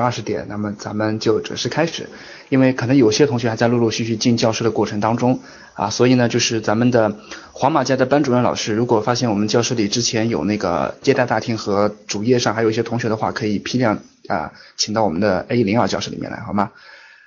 [0.00, 2.08] 二十点，那么咱们就准时开始。
[2.48, 5.38] 因为可能有些同学还在陆陆续续进教室的过程当中
[5.74, 7.16] 啊，所以呢，就是咱们的
[7.52, 16.72] 黄马家的班主任老师，如果发现我们教室里之前有那个接待大厅和主页上还有一些同学的话，可以批量啊，请到我们的 A 零二教室里面来，好吗？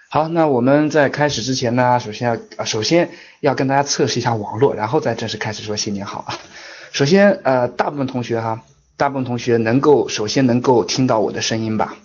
[0.10, 3.10] 好，那我们在开始之前呢，首先要首先
[3.40, 6.38] 要跟大家测试一下网络，然后再正式开始说新年好啊。
[6.92, 8.62] 首先呃，大部分同学哈，
[8.98, 11.96] 大部分同学能够首先能够听到我的声音吧，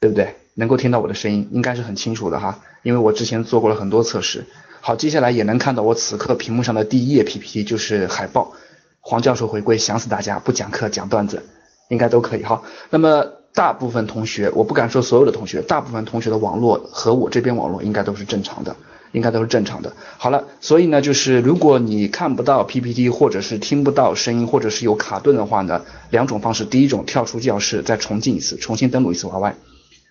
[0.00, 0.36] 对不对？
[0.54, 4.44] 能够听到我的声音，应该是很清楚的哈，因为我之前做过了很多测试。
[4.80, 8.52] 好，接下来也能看到我此刻屏幕上的第一页 PPT 就是海报，
[9.00, 11.42] 黄教授回归，想死大家，不讲课讲段子，
[11.88, 12.62] 应该都可以哈。
[12.90, 13.24] 那么
[13.54, 18.74] 大部分同学，我不敢说所有的同学，大部分同学的网络和我这边网络应该都是正常的，
[19.12, 19.92] 应该都是正常的。
[20.16, 29.54] 好了，所以呢，就是如果你看不到 PPT 或者是听不到声音，或者是有卡顿的话呢，两种方式，第一种跳出教室再重进一次，重新登录一次 YY。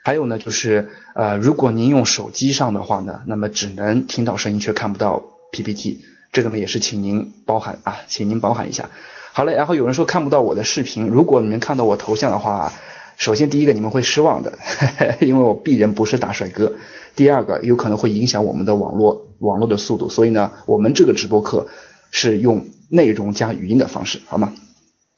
[0.08, 6.00] 还有呢，就是呃，如果您用手机上的话呢，那么只能听到声音却看不到 PPT，
[6.32, 8.90] 这个呢也是请您包涵啊，请您包涵一下。
[9.34, 12.72] 好嘞，然后有人说看不到我的视频，如果你们看到我头像的话，
[13.18, 14.58] 首先第一个你们会失望的，
[15.20, 16.72] 因为我鄙人不是大帅哥。
[17.18, 21.68] 第二个有可能会影响我们的网络网络的速度，所以呢，我们这个直播课
[22.12, 24.54] 是用内容加语音的方式，好吗？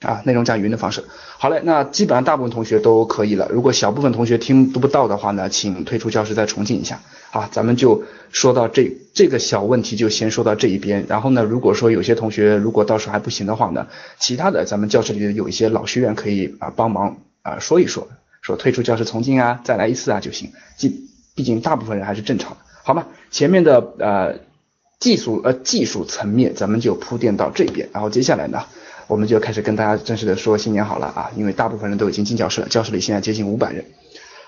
[0.02, 1.04] 啊，内容加语音的方式，
[1.38, 3.50] 好嘞，那基本上大部分同学都可以了。
[3.52, 7.02] 如果小部分同学听不到的话呢，请退出教室再重进一下。
[7.32, 11.06] 好，咱们就说到这这个小问题，就先说到这一边。
[11.10, 18.08] 然后呢，如果说有些同学如果到时候还不行的话呢，其他的咱们教室里有一些老学员可以啊帮忙啊说一说，
[18.42, 20.54] 说退出教室重进啊，再来一次啊就行。
[20.80, 23.06] 毕毕竟大部分人还是正常的，好吗？
[23.32, 24.40] 前面的呃
[24.98, 28.64] 技术呃技术层面咱们就铺垫到这边，然后接下来呢。
[29.10, 33.84] 我们就开始跟大家正式的说新年好了啊，因为大部分人都已经进教室了，教室里现在接近五百人。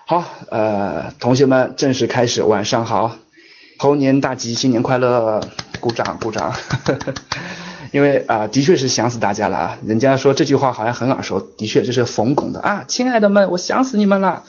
[0.06, 3.17] 好，呃，同学们正式开始，晚上好，
[3.80, 5.42] 猴年大吉，新年快乐，
[5.80, 6.54] 鼓掌鼓掌。
[7.92, 14.44] 因为啊，的确是想死大家了啊，人家说这句话好像很耳熟，的确这是冯巩的啊，亲爱的们，我想死你们了。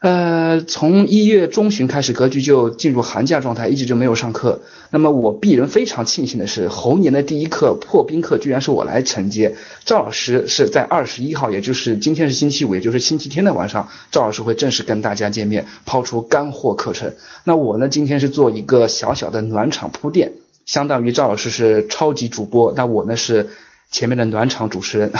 [0.00, 4.60] 呃，从一月中旬开始，格局就进入寒假状态，一直就没有上课。
[4.90, 9.56] 那么我鄙人非常庆幸的是，猴年的第一课破冰课居然是我来承接。
[9.84, 17.12] 赵老师是在二十一号，也就是今天是星期五，也就是星期天的晚上，赵老师会正式跟大家见面，抛出干货课程。
[17.42, 23.48] 那我呢，今天是做一个小小的暖场铺垫，相当于赵老师是超级主播，那我呢是
[23.90, 25.12] 前面的暖场主持人，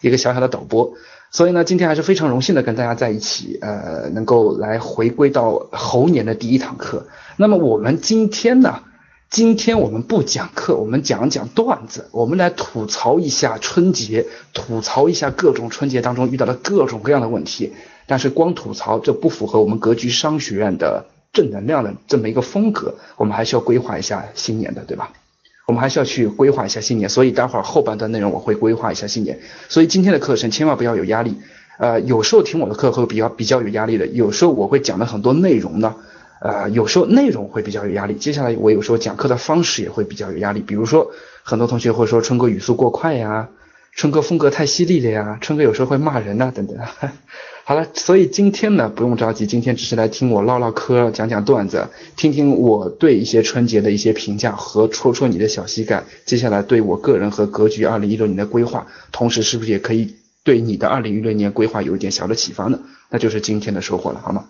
[0.00, 0.94] 一个小小的导播。
[1.34, 7.08] 所以呢，今天还是非常荣幸的跟大家在一起，呃，能够来回归到猴年的第一堂课。
[7.36, 8.82] 那么我们今天呢，
[9.30, 17.72] 今天我们不讲课，我们讲讲段子，我们来吐槽一下春节，吐槽一下各种春节当中遇到的各种各样的问题。
[18.06, 25.10] 但是光吐槽这不符合我们格局商学院的正能量的这么一个风格，我们还是要规划一下新年的，对吧？
[25.66, 29.38] 我们还是要去规划一下新年，所以待会儿后半段内容我会规划一下新年。
[29.68, 31.36] 所以今天的课程千万不要有压力，
[31.78, 35.94] 呃，有时候听我的课会比较比较有压力的，有时候我会讲的很多内容呢，
[36.40, 38.14] 呃，有时候内容会比较有压力。
[38.14, 41.10] 接下来我有时候讲课的方式也会比较有压力，比如说
[41.42, 43.48] 很多同学会说春哥语速过快呀，
[43.92, 46.76] 春哥风格太犀利了呀，春哥有时候会骂人呐等等。
[47.66, 56.04] 好了，所以今天呢不用着急，今天只是来听我唠唠嗑，讲讲段子，听听我对一些春节的一些评价和戳戳你的小膝盖。
[56.26, 62.78] 接下来对我个人和格局二零一六年的规划，同时是不是也可以对你的二零一六年规划有一点小的启发呢？
[63.08, 64.44] 那就是今天的收获了，好吗？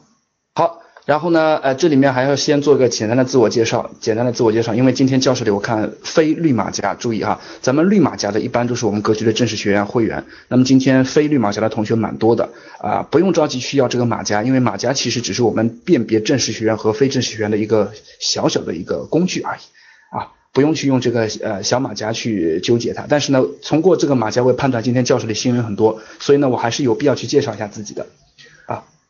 [0.54, 0.83] 好。
[1.04, 12.48] 然后呢，呃，这里面还要先做一个简单的自我介绍，简单的自我介绍，因为今天教室里我看非绿马甲，注意哈，咱们绿马甲的一般都是我们格局的正式学员会员，那么今天非绿马甲的同学蛮多的
[12.80, 28.06] 啊，不用着急去要这个马甲，因为马甲其实只是我们辨别正式学员和非正式学员的一个小小的一个工具而已啊，不用去用这个呃小马甲去纠结它，但是呢，通过这个马甲为判断今天教室里新人很多，所以呢，我还是有必要去介绍一下自己的。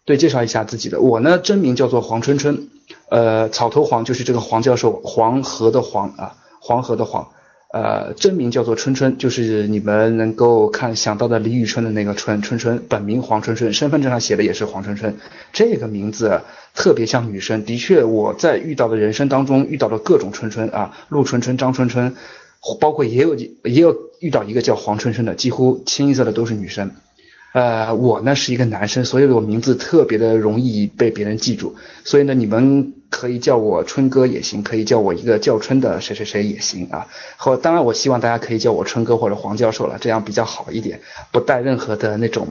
[0.07, 2.69] 对，介绍一下自己的，我呢真名叫做黄春春，
[3.09, 7.29] 呃，草头黄就是这个黄教授，黄河的黄啊，黄河的黄，
[7.73, 15.17] 呃，真名叫做春春，就是你们能够看想到的李宇春的那个春春春，本名黄春春，身份证上写的也是黄春春，
[15.55, 16.43] 这个名字
[16.75, 22.15] 特别像女生，的确我在遇到的人生当中遇到的各种春春啊，陆春春、张春春，
[22.79, 26.91] 包括也有也有遇到一个叫黄春春的，几乎清一色的都是女生。
[27.55, 37.07] 呃，我呢是一个男生，所以我名字特别的容易被别人记住，所以呢，你们可以叫我春哥也行，可以叫我一个叫春的谁谁谁也行啊。
[37.37, 42.49] 或当然，我希望大家可以叫我春哥或者黄教授了，这样比较好一点，不带任何的那种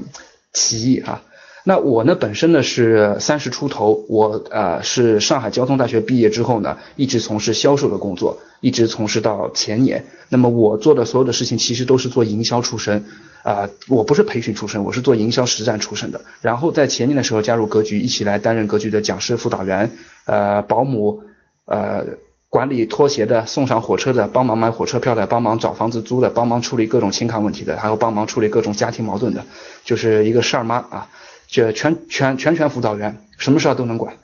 [0.54, 1.22] 歧义啊。
[1.66, 10.06] 那我呢，本身呢是三十出头，我呃是上海交通大学毕业之后呢，一直从事销售的工作，一直从事到前年。
[10.28, 13.06] 那么我做的所有的事情，其实都是做营销出身，
[13.44, 16.20] 啊，我不是培训出身，我是做营销实战出身的。
[16.42, 19.90] 然后在前年的时候加入格局，一起来担任格局的讲师、辅导员，
[20.26, 21.24] 呃，保姆，
[21.66, 22.06] 呃。
[22.50, 29.44] 管理拖鞋的，送上火车的，帮忙买火车票的，帮忙找房子租的，帮忙处理各种情感问题的，还有帮忙处理各种家庭矛盾的，
[29.84, 31.10] 就是一个事儿妈啊，
[31.54, 34.16] 就全全全权辅导员，什么事儿都能管，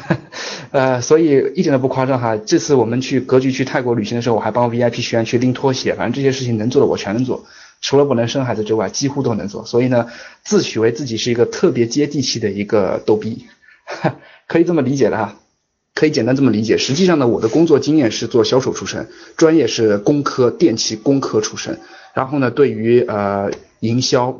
[0.72, 2.36] 呃，所以一点都不夸张哈。
[2.36, 7.46] 这次我们去格局去泰国旅行的时候，我还帮 VIP 学员去拎拖鞋，反正这些事情能做的我全能做，
[7.80, 9.64] 除了不能生孩子之外，几乎都能做。
[9.64, 10.06] 所以呢，
[10.44, 13.46] 自诩为自己是一个特别接地气的一个逗逼，
[14.46, 15.34] 可以这么理解的哈。
[15.94, 19.08] 可以简单这么理解，实际上呢，我的工作经验是做销售出身，
[19.38, 21.80] 专业是工科电气工科出身，
[22.12, 23.50] 然后呢，对于呃
[23.80, 24.38] 营销、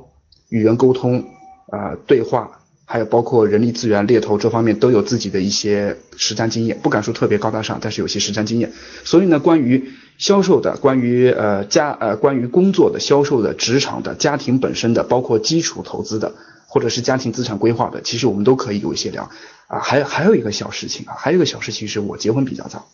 [0.51, 1.25] 语言沟通
[1.71, 8.73] 啊对话，还有包括人力资源猎头这方面都有自己的一些实战经验，不敢说特别高大上，但是有些实战经验。
[9.05, 16.33] 所以呢，关于销售的，关于呃家呃关于工作的、销售的、职场的、家庭本身的，包括基础投资的。
[16.69, 19.31] 或者是家庭资产规划的，其实我们都可以有一些聊
[19.69, 19.79] 啊。
[19.79, 22.89] 还还有一个小事情啊，还有一个小事情是我结婚比较早，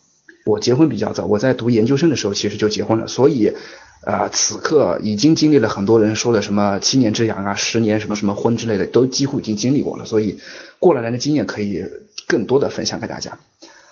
[0.44, 3.54] 我结婚比较早，我在读研究生的时候其实就结婚了，所以
[4.04, 10.40] 啊，此刻已经经历了很多人说的什么七年之痒啊，十年什么什么婚之类的，都几乎已经经历过了，所以
[10.78, 11.84] 过来人的经验可以
[12.26, 13.38] 更多的分享给大家。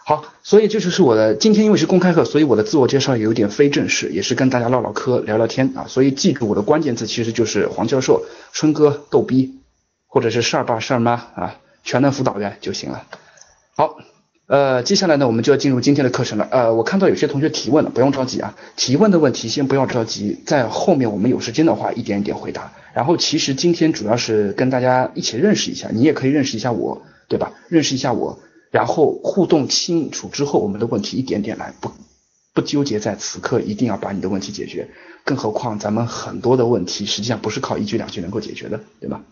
[0.04, 5.86] 好，所以这就是我的今天，因为是公开课，所以我的自我介绍有点非正式，也是跟大家唠唠嗑、聊聊天啊。
[5.88, 9.56] 所以记住我的关键字其实就是黄教授、春哥、逗逼。
[10.12, 11.54] 或者是事儿爸事儿妈啊，
[11.84, 13.06] 全能辅导员就行了。
[13.76, 13.96] 好，
[14.50, 16.48] 呃，接下来呢，我们就要进入今天的课程了。
[16.50, 22.72] 呃，我看到有些同学提问了，不用着急啊，提问的问题先不要着急，在后面我们有时间的话一点一点回答。
[22.92, 27.52] 然后其实今天主要是跟大家一起认识一下，你也可以认识一下我，对吧？
[27.68, 28.40] 认识一下我，
[28.72, 31.92] 然后互动清楚之后，我们的问题一点点来，不
[32.52, 34.88] 不纠结在此刻一定要把你的问题解决。
[35.24, 39.22] 更何况咱们很多的问题实际上不是靠一句两句能够解决的，对吧？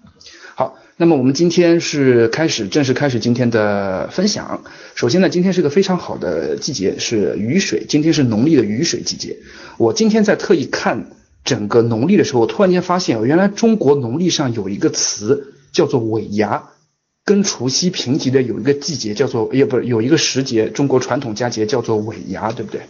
[0.54, 4.64] 好，那么我们今天是开始正式开始今天的分享。
[4.96, 7.86] 首先呢，今天是个非常好的季节，是雨水。
[7.88, 9.36] 今天是农历的雨水季节。
[9.76, 11.12] 我今天在特意看
[11.44, 16.70] 整个农历的时候，我突然间发现，原来中国农历上有一个词叫做尾牙，
[17.24, 22.80] 跟除夕平级的有一个季节叫做，也不是有一个时节，中国传统佳节叫做尾牙，对不对？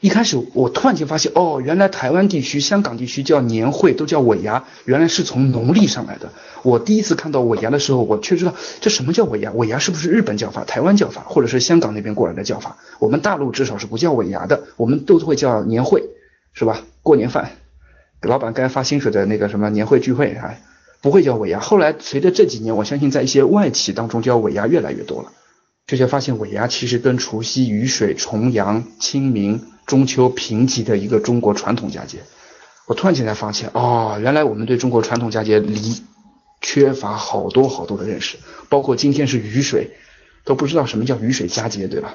[0.00, 6.32] 一开始我突然间发现，哦，原来台湾地区、香港地区叫年会都叫尾牙，原来是从农历上来的。
[6.62, 9.52] 我第一次看到尾牙的时候，我却知道这什么叫尾牙。
[9.52, 12.78] 尾牙是不是日本叫法、台湾叫法，或者是香港那边过来的叫法？
[12.98, 16.02] 我们大陆至少是不叫尾牙的，我们都会叫年会，
[16.54, 16.80] 是吧？
[17.02, 17.50] 过年饭，
[18.22, 20.54] 老板该发薪水的那个什么年会聚会啊，
[21.02, 21.60] 不会叫尾牙。
[21.60, 25.32] 后来随着这几年，我相信在一些外企当中叫尾牙越来越多了，
[25.86, 29.60] 就且发现尾牙其实跟除夕、雨水、重阳、清明。
[29.90, 32.18] 中秋评级的一个中国传统佳节，
[32.86, 36.00] 我突然间才发现，哦，原来我们对中国传统佳节离
[36.60, 38.36] 缺乏好多好多的认识，
[38.68, 39.90] 包括今天是雨水，
[40.44, 42.14] 都不知道什么叫雨水佳节，对吧？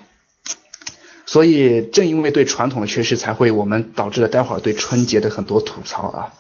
[1.26, 6.34] 所以正因为对传统的缺失，才会我们导致了待会儿对春节的很多吐槽啊。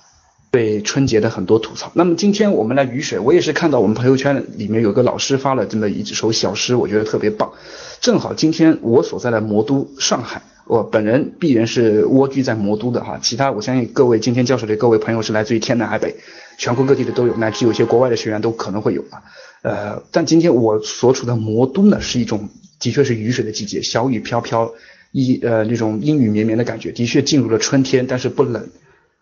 [0.51, 1.91] 对春节的很多吐槽。
[1.95, 7.51] 那么今天我们来雨水，我也是看到我们朋友圈里面有个老师发了这么一首小诗，我觉得特别棒。
[8.00, 13.19] 正好今天我所在的魔都上海，我本人必然是蜗居在魔都的哈。
[13.22, 16.15] 其他我相信各位今天教授的各位朋友是来自于天南海北，
[16.57, 19.24] 全国各地的都有，乃至有些国外的学员都可能会有啊。
[19.62, 24.74] 呃，但今天我所处的魔都呢，是一种的确是雨水的季节，小雨飘飘，
[25.12, 28.69] 一呃那种阴雨绵绵的感觉，的确进入了春天，但是不冷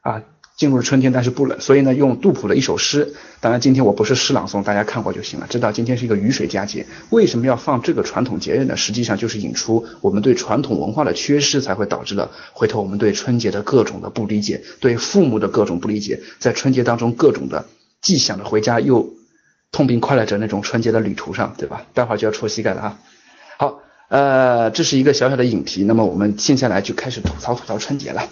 [0.01, 0.23] 啊。
[0.55, 3.13] 进入了春天，但是不冷，所以呢，用杜甫的一首诗。
[3.39, 5.47] 当然，今天我不是诗朗诵，大家看过就行了。
[5.49, 8.77] 知道今天是一个雨水佳节，为什么要放这个传统节日呢？
[8.77, 17.65] 实际上就是引出我们对传统文化的缺失，才会导致了回头我们对春节的各种的不理解，对父母的各种不理解，在春节当中各种的
[18.01, 19.13] 既想着回家又
[19.71, 21.85] 痛并快乐着那种春节的旅途上，对吧？
[21.95, 22.99] 待会儿就要戳膝盖了啊。
[23.57, 23.79] 好，
[24.09, 28.29] 呃，这是一个小小的引题，那么我们接下来就开始吐槽吐槽春节了。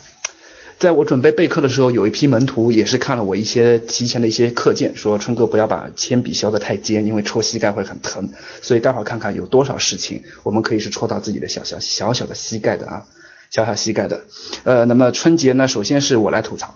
[0.82, 8.32] 在我准备备课的时候，有一批门徒也是看了我一些提前的一些课件，说春哥不要把铅笔削得太尖，因为戳膝盖会很疼。
[8.64, 13.06] 所以待会儿看看有多少事情我们可以是戳到自己的小小小小的膝盖的啊，
[13.52, 14.22] 小小膝盖的。
[14.64, 16.74] 呃，那么春节呢，首先是我来吐槽，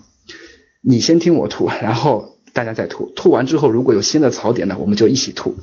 [0.81, 5.55] 你先听我吐，然后大家再吐，吐完之后如果有新的槽点呢，我们就一起吐，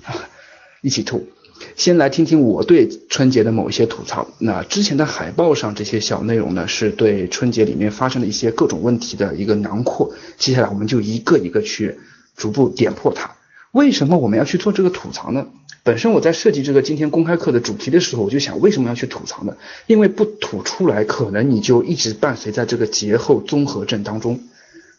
[0.83, 1.29] 一起吐。
[1.77, 4.29] 先来听听我对春节的某一些吐槽。
[4.39, 10.13] 那之前的海报上这些小内容呢，是对春节里面发生的一些各种问题的一个囊括。
[10.37, 11.99] 接下来我们就一个一个去
[12.37, 13.33] 逐步点破它。
[13.73, 15.47] 为什么我们要去做这个吐槽呢？
[15.83, 19.57] 本身我在设计这个今天公开课的主题的时候，我就想为什么要去吐槽呢？
[19.87, 24.41] 因为不吐出来，可能你就一直伴随在这个节后综合症当中，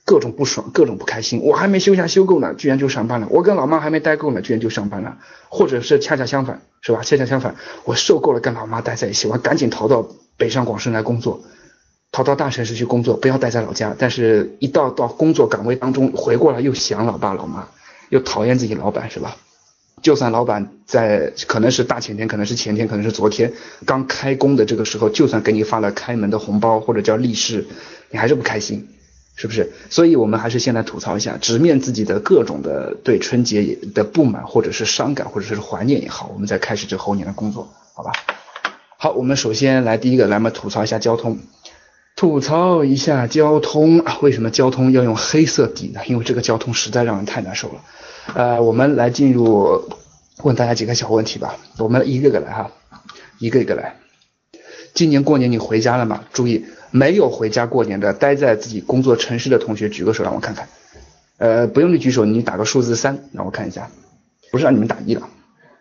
[0.06, 1.42] 各种不爽，各种不开心。
[1.44, 5.18] 我还没休假休够呢，居然就上班了；我跟老妈还没待够呢，居然就上班了。
[5.50, 7.02] 或者是恰恰相反，是吧？
[7.04, 7.56] 恰恰相反，
[7.86, 11.42] 我受够了跟老妈待在一起，我赶紧逃到北上广深来工作，
[12.12, 13.96] 逃到大城市去工作，不要待在老家。
[13.98, 17.68] 但是，一到到工作岗位当中，回过来又想老爸老妈，
[18.10, 19.38] 又讨厌自己老板，是吧？
[20.02, 23.54] 就算老板在可能是大前天，可能是前天，可能是昨天
[23.86, 27.66] 刚开工的这个时候，就算给你发了开门的红包或者叫利是，
[28.10, 28.90] 你还是不开心，
[29.36, 29.72] 是不是？
[29.90, 38.12] 所以我们还是先来吐槽一下，直面自己的各种的对春节的不满，或者是伤感，或者是怀念也好，我们再开始这猴年的工作，好吧？
[38.98, 41.40] 好，我们首先来第一个，来嘛吐槽一下交通，
[42.16, 46.02] 吐槽一下交通啊，为什么交通要用黑色底呢？
[46.06, 47.82] 因为这个交通实在让人太难受了。
[48.36, 49.84] 呃，我们来进入
[50.44, 52.72] 问大家几个小问题吧，我们一个个来哈，
[53.40, 53.96] 一个一个来。
[54.94, 56.24] 今年过年你回家了吗？
[56.32, 60.68] 注意，没有回家过年的，待在自己工作城市的同学举个手让我看看。
[61.40, 63.90] 呃，不用你举手，你打个数字三让我看一下。
[64.52, 65.28] 不是让你们打一了，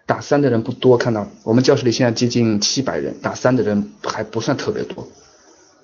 [0.07, 5.07] 打三的人不多，看到我们教室里现在接近七百人，打三的人还不算特别多，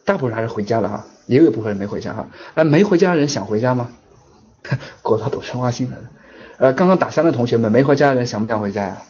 [0.06, 2.26] 大部分还是回家了哈，也有部分人没回家哈。
[2.54, 3.90] 那没回家的人想回家吗？
[5.02, 5.98] 国道堵成花心了。
[6.56, 9.02] 呃，刚刚打三的同学们，没回家的人想不想回家呀？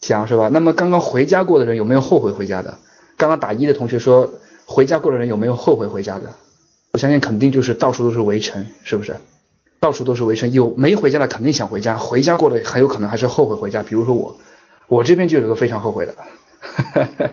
[0.00, 0.48] 想是吧？
[0.48, 2.78] 那么刚刚回家过的人有没有后悔回家的？
[3.18, 4.32] 刚刚打一的同学说，
[4.68, 6.34] 回家过的人有没有后悔回家的？
[6.92, 9.16] 我相信肯定就是到处都是围城，是不是？
[9.80, 13.82] 到处都是围城，有没回家的肯定想回家，回家过的很有可能还是后悔回家。
[13.82, 14.36] 比如说我，
[14.86, 16.14] 我这边就有个非常后悔的。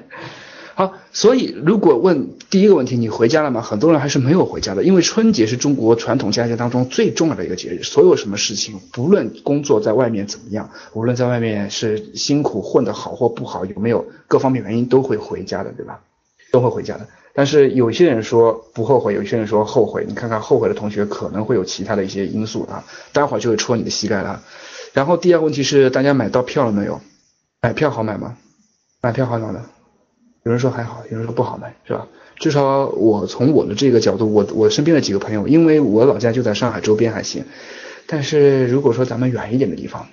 [0.75, 3.61] 好，所以如果问第一个问题，你回家了吗？
[3.61, 15.99] 很多人还是没有回家的，因为春节是中国传统佳节当中最重要的一个节日，所有什么事情，不论工作在外面怎么样，无论在外面是辛苦混得好或不好，有没有各方面原因，都会回家的，对吧？
[16.51, 17.07] 都会回家的。
[17.37, 20.05] 但是有些人说不后悔，有些人说后悔。
[20.07, 24.41] 你看看后悔的同学可能会有其他的一些因素啊，待会儿就会戳你的膝盖了。
[24.93, 27.01] 然后第二个问题是，大家买到票了没有？
[27.61, 28.37] 买票好买吗？
[29.01, 29.65] 买票好买吗。
[30.43, 32.07] 有人说还好，有人说不好买，是吧？
[32.37, 37.43] 至少我从我的这个角度，我我身边的几个朋友，因为我老家就在上海周边还行，
[38.07, 40.07] 但是如果说咱们远一点的地方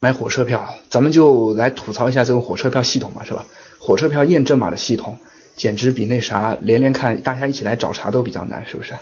[0.00, 3.46] 买火车票，咱们就来吐槽一下这个火车票系统嘛，是吧？
[3.78, 5.18] 火车票验证码的系统
[5.58, 8.94] 简直比那啥连连看，大家一起来找茬都比较难，是不是？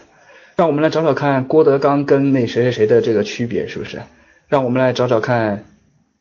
[0.56, 4.00] 让我们来找找看郭德纲跟那谁谁谁的这个区别，是不是？
[4.48, 5.62] 让我们来找找看，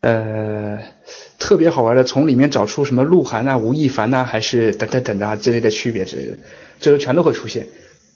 [0.02, 0.78] 呃。
[1.38, 6.38] 特别好玩的，从里面找出什么鹿晗呐、吴亦凡呐，还是等等等啊之类的区别之类的，
[6.80, 7.68] 这个全都会出现。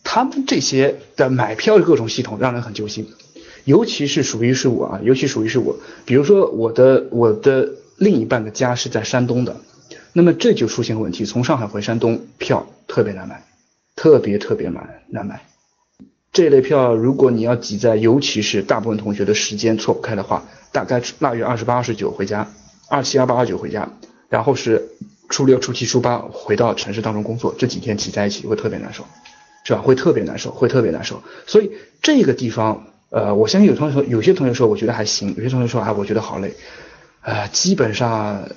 [0.04, 3.08] 他们这些的买票的各种系统让人很揪心，
[3.66, 5.78] 尤其是属于是我啊，尤其属于是我。
[6.06, 9.58] 比如说我的我的另一半的家是在山东的，
[10.14, 13.44] 那么这就出现问题，从上海回山东票特别难买，
[13.96, 15.42] 特别特别难难买。
[16.32, 22.48] 这类票如果你要挤在，尤其是大部分同学的时间错不开的话，大概腊月二十八、二十九回家。
[22.92, 23.88] 二七二八二九回家，
[24.30, 24.90] 然后是
[25.30, 29.06] 初六初七初八回到城市当中工作，这几天挤在一起会特别难受，
[29.64, 29.80] 是吧？
[29.80, 31.22] 会特别难受，会特别难受。
[31.46, 36.56] 所以这个地方，呃，我相信有同学，有些同学说我觉得还行，有些同学说啊，我觉得好累，
[37.22, 38.50] 呃，基本上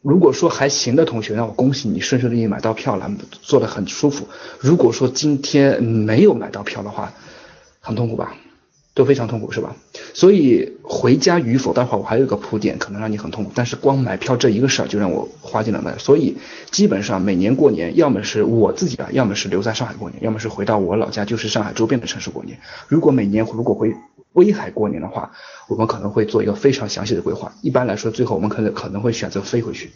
[0.00, 3.10] 如果说还行的同学，那我恭喜你顺顺利利买到票了，
[3.42, 4.28] 做得很舒服。
[4.60, 7.12] 如果说今天没有买到票的话，
[7.80, 8.34] 很痛苦吧？
[8.98, 9.76] 都非常痛苦，是吧？
[10.12, 13.52] 所以回家与否，待会儿我还有一个铺垫，可能让你很痛苦。
[13.54, 15.98] 但是光买票这一个事儿就让我花尽了。
[16.00, 16.36] 所以
[16.72, 22.58] 基本上每年过年，要么是我自己啊，要么是留在上海过年，要么是回到我老家，就是上海周边的城市过年。
[22.88, 23.94] 如果每年如果回
[24.32, 25.30] 威海过年的话，
[25.68, 27.52] 我们可能会做一个非常详细的规划。
[27.62, 29.92] 一般来说，最后我们可能可能会选择飞回去。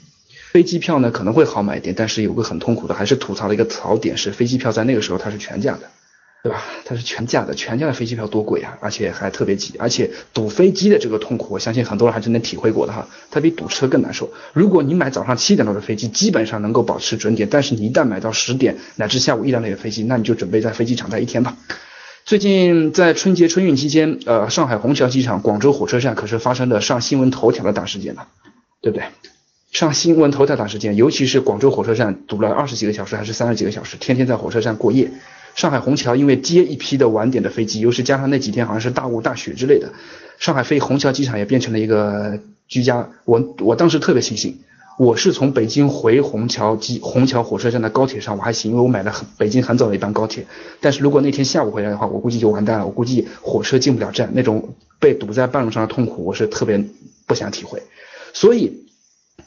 [0.52, 5.90] 飞机票呢可能会好买一点，但是有个很痛苦的，还是吐槽的一个槽点是，飞机票在那个时候它是全价的。
[6.42, 6.64] 对吧？
[6.84, 8.76] 它是全价的，全价的飞机票多贵啊！
[8.80, 13.06] 而且还特别挤，而且堵飞机的这个痛苦，我相信很多人还是能体会过的哈。
[13.30, 14.32] 它比堵车更难受。
[14.52, 21.56] 如果你买早上七点多的飞机，基本上能够保持准点，但是你一旦买到十点乃至下午一两点的飞机，那你就准备在飞机场待一天吧。
[22.25, 28.26] 最近在春节春运期间，呃，上海虹桥机场、广州火车站可是发生了上新闻头条的大事件了，
[28.80, 29.06] 对不对？
[29.70, 35.12] 上新闻头条大事件，尤其是广州火车站堵了二十几个小时还是三十几个小时，天天在火车站过夜。
[35.54, 39.92] 上海虹桥因为接一批的晚点的飞机，又是加上那几天好像是大雾大雪之类的，
[40.38, 43.11] 上海飞虹桥机场也变成了一个居家。
[43.25, 44.61] 我我当时特别庆幸，
[44.99, 50.47] 我是从北京回虹桥机虹桥火车站的高铁上我还行，因为我买了很北京很早的一班高铁。
[50.80, 56.82] 但是如果那天下午回来的话，我估计就完蛋了，我估计火车进不了站，那种被堵在半路上的痛苦，我是特别
[57.26, 57.82] 不想体会。
[58.32, 58.87] 所以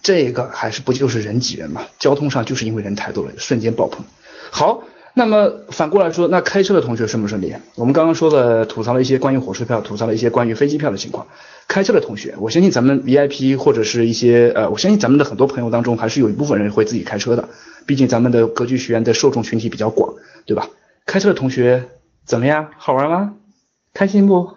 [0.03, 1.81] 这个还是不就是人挤人嘛？
[1.97, 4.05] 交通上就是因为人太多了，瞬间爆棚。
[4.51, 4.83] 好。
[5.17, 7.55] 那么反过来说，那开车的同学顺不顺利？
[7.75, 11.25] 我们刚刚说了，吐槽了一些关于火车票，吐槽了一些关于飞机票的情况。
[11.69, 17.47] 开车的同学，我相信咱们 VIP 或者是一些呃，我相信咱们的很多朋友当中，还是有一部分人会自己开车的。
[17.85, 20.67] 毕竟咱们的格局学院的受众群体比较广，对吧？
[21.05, 21.85] 开车的同学
[22.25, 22.71] 怎么样？
[22.77, 23.35] 好玩吗？
[23.93, 24.49] 开心不？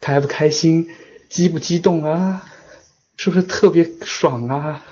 [0.00, 0.88] 开不开心？
[1.28, 2.42] 激不激动啊？
[3.16, 4.82] 是不是特别爽啊？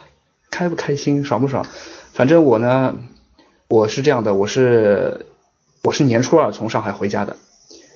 [0.53, 1.25] 开不开心？
[1.25, 1.67] 爽不爽？
[2.13, 2.95] 反正我呢。
[3.71, 5.27] 我是这样的，我是
[5.85, 7.37] 我是年初二从上海回家的，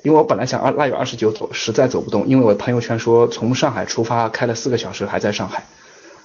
[0.05, 5.65] 因为我本来想二腊月二十九走，实在走不动，因为我朋友圈说从上海出发开了四个小时还在上海，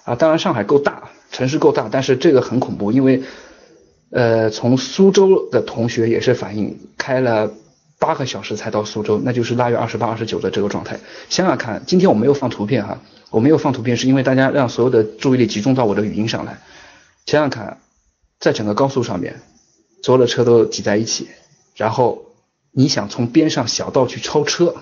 [0.03, 3.23] 啊，当然上海够大，城市够大，但是这个很恐怖，因为
[4.11, 7.51] 呃从苏州的同学也是反映开了
[7.97, 10.99] 八个小时才到苏州，那就是腊月二十八、二十九的这个状态。
[11.27, 12.99] 想想看，今天我没有放图片哈，
[13.31, 16.59] 我没有放图片是因为大家让所有的注意力集中到我的语音上来，
[17.25, 17.79] 想想看。
[18.39, 19.41] 在整个高速上面，
[20.01, 21.27] 所有的车都挤在一起，
[21.75, 22.25] 然后
[22.71, 24.75] 你想从边上小道去超车，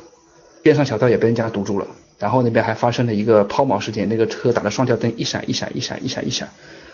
[0.61, 1.87] 边上小道也被人家堵住了，
[2.19, 6.49] 然后那边还发生了一个抛锚事件，那个车打的双跳灯一闪一闪一闪一闪一闪，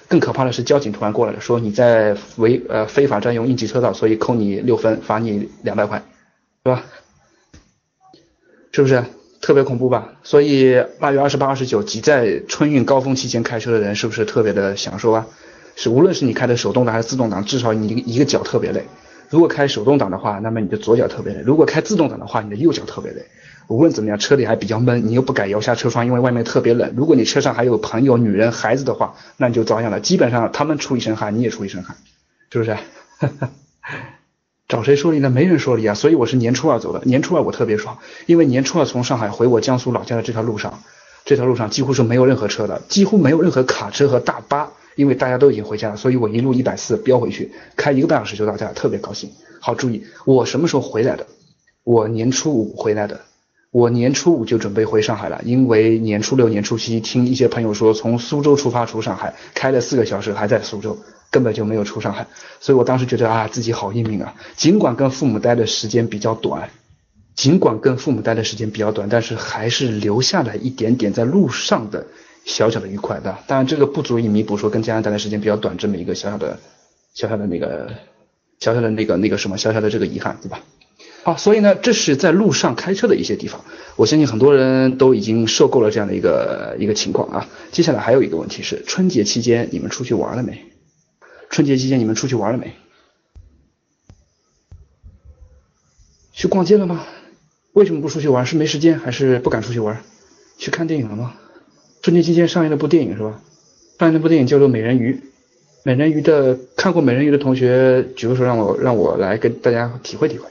[0.07, 6.01] 更可怕的是交警突然过来了，说你在违呃非法占用应急车道，所以扣你六分，罚你两百块，
[6.63, 6.85] 是吧？
[8.71, 9.03] 是不是
[9.41, 10.13] 特别恐怖吧？
[10.23, 15.27] 所以八月二十八、二十九挤在春运高峰期间开车的人，是不是特别的享受啊？
[15.75, 18.85] 是，无论是你开的手动挡还是自动挡，至少你一个一个脚特别累。
[19.29, 23.25] 如果开手动挡的话，那么你的左脚特别累；如果开自动挡的话，你的右脚特别累。
[23.67, 26.93] 无论怎么样，车里还比较闷，你又不敢摇下车窗，因为外面特别冷。
[26.95, 29.99] 如果你车上还有朋友、女人、孩子的话，那你就遭殃了。
[29.99, 31.95] 基本上他们出一身汗，你也出一身汗，
[32.51, 32.77] 是不是？
[34.67, 35.29] 找谁说理呢？
[35.29, 35.95] 没人说理啊。
[35.95, 40.83] 所以我是年初二走的，年初二我特别爽，因为年初二从上海回我江苏老家的这条路上，
[41.25, 44.71] 这条路上几乎是没有任何车的，几乎没有任何卡车和大巴。
[44.95, 49.29] 因为大家都已经回家了，所以我一路一百四飙回去，开一个半小时就到家，特别高兴。
[49.59, 51.25] 好，注意我什么时候回来的？
[51.83, 53.21] 我年初五回来的，
[53.71, 60.97] 我年初五就准备回上海了，因为年初六、年初七听一些朋友说从苏州出发出上海，开了四个小时还在苏州，
[61.31, 62.27] 根本就没有出上海，
[62.59, 66.69] 所以我当时觉得啊自己好英明啊，尽管跟父母待的时间比较短，
[67.35, 72.05] 尽管跟父母待的时间比较短，但是还是留下了一点点在路上的。
[72.45, 73.43] 小小的愉快，对吧？
[73.47, 76.59] 当然这个不足以弥补说跟家人待的时间比较短这么一个小小的、
[77.13, 77.93] 小小的那个、
[78.59, 80.61] 小小的那个那个什么小小的这个遗憾，对吧？
[81.23, 83.63] 好，所以呢，这是在路上开车的一些地方，
[83.95, 87.47] 我相信很多人都已经受够了这样的一个一个情况啊。
[87.71, 90.65] 接下来还有一个问题是，春节期间你们出去玩了没？
[91.49, 92.73] 春节期间你们出去玩了没？
[96.33, 97.05] 去逛街了吗？
[97.71, 98.45] 为什么不出去玩？
[98.45, 100.03] 是没时间还是不敢出去玩？
[100.57, 101.35] 去看电影了吗？
[102.03, 103.41] 春节期间上映了部电影是吧？
[103.97, 105.13] 上映那部电影叫做《美人鱼》。
[105.85, 110.49] 美人鱼的看过美人鱼的同学举个手，让我让我来跟大家体会体会。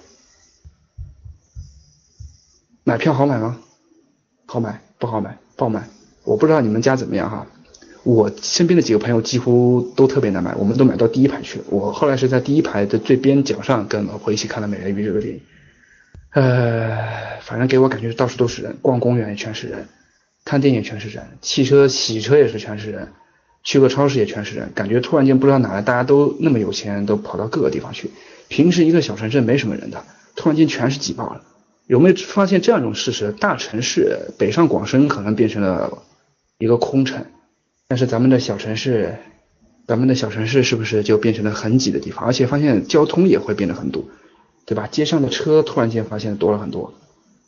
[2.84, 3.58] 买票好买吗？
[4.46, 5.36] 好买不好买？
[5.54, 5.86] 不好买。
[6.24, 7.46] 我不知道你们家怎么样哈。
[8.02, 11.66] 我身边的几个朋友几乎都特别难买，我们都买到第一排去了。
[11.68, 15.40] 我后来是在第一排的最边角上跟老婆一起看了《美人鱼》这个电影。
[16.30, 19.86] 呃，反正给我感觉到处都是人，逛公园也全是人。
[20.44, 23.12] 看电影全是人，汽车洗车也是全是人，
[23.62, 28.10] 去个超市也全是人，感觉突然间不知道哪来，大家都那么有钱，都跑到各个地方去。
[28.48, 30.04] 平时一个小城镇没什么人的，
[30.36, 31.42] 突然间全是挤爆了。
[31.86, 33.32] 有没有发现这样一种事实？
[33.32, 36.02] 大城市北上广深可能变成了
[36.58, 37.24] 一个空城，
[37.88, 39.16] 但是咱们的小城市，
[39.86, 42.24] 咱们的小城市是不是就变成了很挤的地方？
[42.24, 44.10] 而且发现交通也会变得很堵，
[44.66, 44.86] 对吧？
[44.86, 46.94] 街上的车突然间发现多了很多。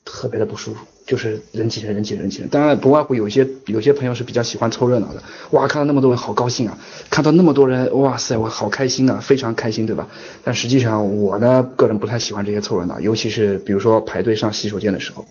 [0.05, 2.49] 特别的不舒服，就是人挤人，人挤人，挤人。
[2.49, 6.79] 当然不外乎有些有些朋友是比较喜欢凑热闹的，哇，看到那么多人好高兴啊，
[7.11, 10.09] 看到那么多人，哇塞，我好开心啊，非常开心，对吧？
[10.43, 15.25] 但实际上我呢，个人不太喜欢这些凑热闹，尤其是比如说排队上洗手间的时候，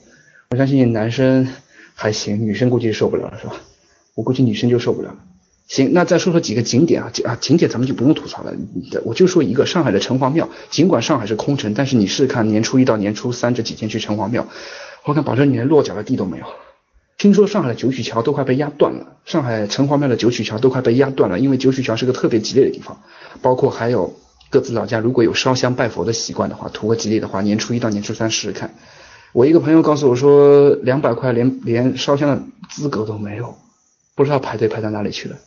[0.50, 1.48] 我相信男生
[1.94, 3.54] 还行，女生估计受不了了，是吧？
[4.16, 5.16] 我估计女生就受不了了。
[5.68, 8.54] 行，那再说说几个景点啊，景啊景点咱们就不用吐槽了，
[9.06, 10.50] 我就说一个上海的城隍庙。
[10.70, 14.48] 尽管上海是空城，但是你试试看年初一到年初三这几天去城隍庙，
[15.06, 16.46] 我敢保证你连落脚的地都没有。
[17.18, 23.02] 听说上海的九曲桥都快被压断了，上海城隍庙的九曲桥都快被压断了，因为九曲桥是个特别吉利的地方。
[23.42, 24.14] 包括还有
[24.50, 28.76] 各自老家如果有烧香拜佛的习惯的话，图个吉利的话，年初一到年初三试试看。
[29.32, 33.56] 我一个朋友告诉我说，两百块连连烧香的资格都没有，
[34.16, 35.38] 不知道排队排到哪里去了。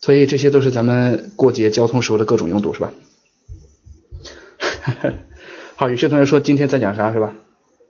[0.00, 2.92] 所以这些都是咱们过节交通时候的各种拥堵，是吧？
[5.74, 7.34] 好，有些同学说今天在讲啥，是吧？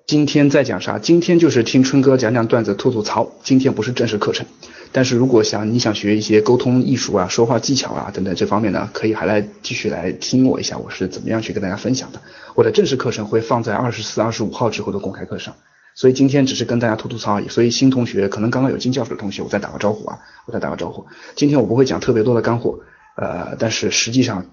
[0.06, 0.98] 今天在讲啥？
[0.98, 3.32] 今天就是听春哥讲讲段子，吐吐槽。
[3.42, 4.46] 今天不是正式课程，
[4.92, 12.20] 但是如果想你想学一些沟通艺术啊、说话技巧啊等等这方面呢，可以还来继续来听我一下，我是怎么样去跟大家分享的。
[12.54, 15.54] 我的正式课程会放在二十四、二十五号之后的公开课上，
[15.96, 17.48] 所以今天只是跟大家吐吐槽而已。
[17.48, 21.06] 所以新同学可能刚刚有进教室的同学，我再打个招呼啊，我再打个招呼。
[21.34, 22.78] 今天我不会讲特别多的干货，
[23.16, 24.46] 呃，但是实际上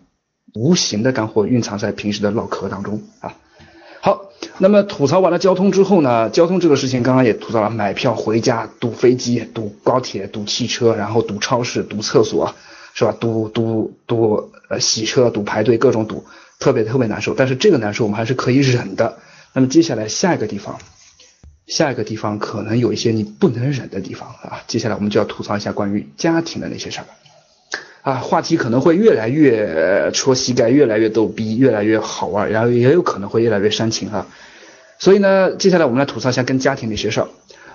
[0.55, 3.35] 无形的干货蕴藏在平时的唠嗑当中啊。
[4.01, 6.29] 好，那么吐槽完了交通之后呢？
[6.29, 12.53] 交通这个事情刚刚也吐槽了，买票回家堵飞机、堵高铁、堵汽车，然后堵超市、堵厕所，
[12.93, 13.11] 是吧？
[13.19, 16.25] 堵堵堵呃洗车、堵排队，各种堵，
[16.59, 17.33] 特别特别难受。
[17.33, 19.17] 但是这个难受我们还是可以忍的。
[19.53, 20.79] 那么接下来下一个地方，
[21.67, 24.61] 下一个地方可能有一些你不能忍的地方啊。
[24.67, 27.05] 接下来我们就要吐槽一下关于家庭的那些事儿。
[28.03, 34.27] 啊，话题可能会越来越戳膝盖，越来越逗逼，越来越好玩，然后也有可能会越来越煽情哈。
[34.99, 37.27] 所以呢，接下来我们来吐槽一下跟家庭的一些事儿。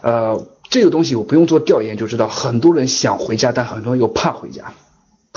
[0.03, 4.75] 呃，这个东西我不用做调研就知道，很多人想回家，但很多人又怕回家。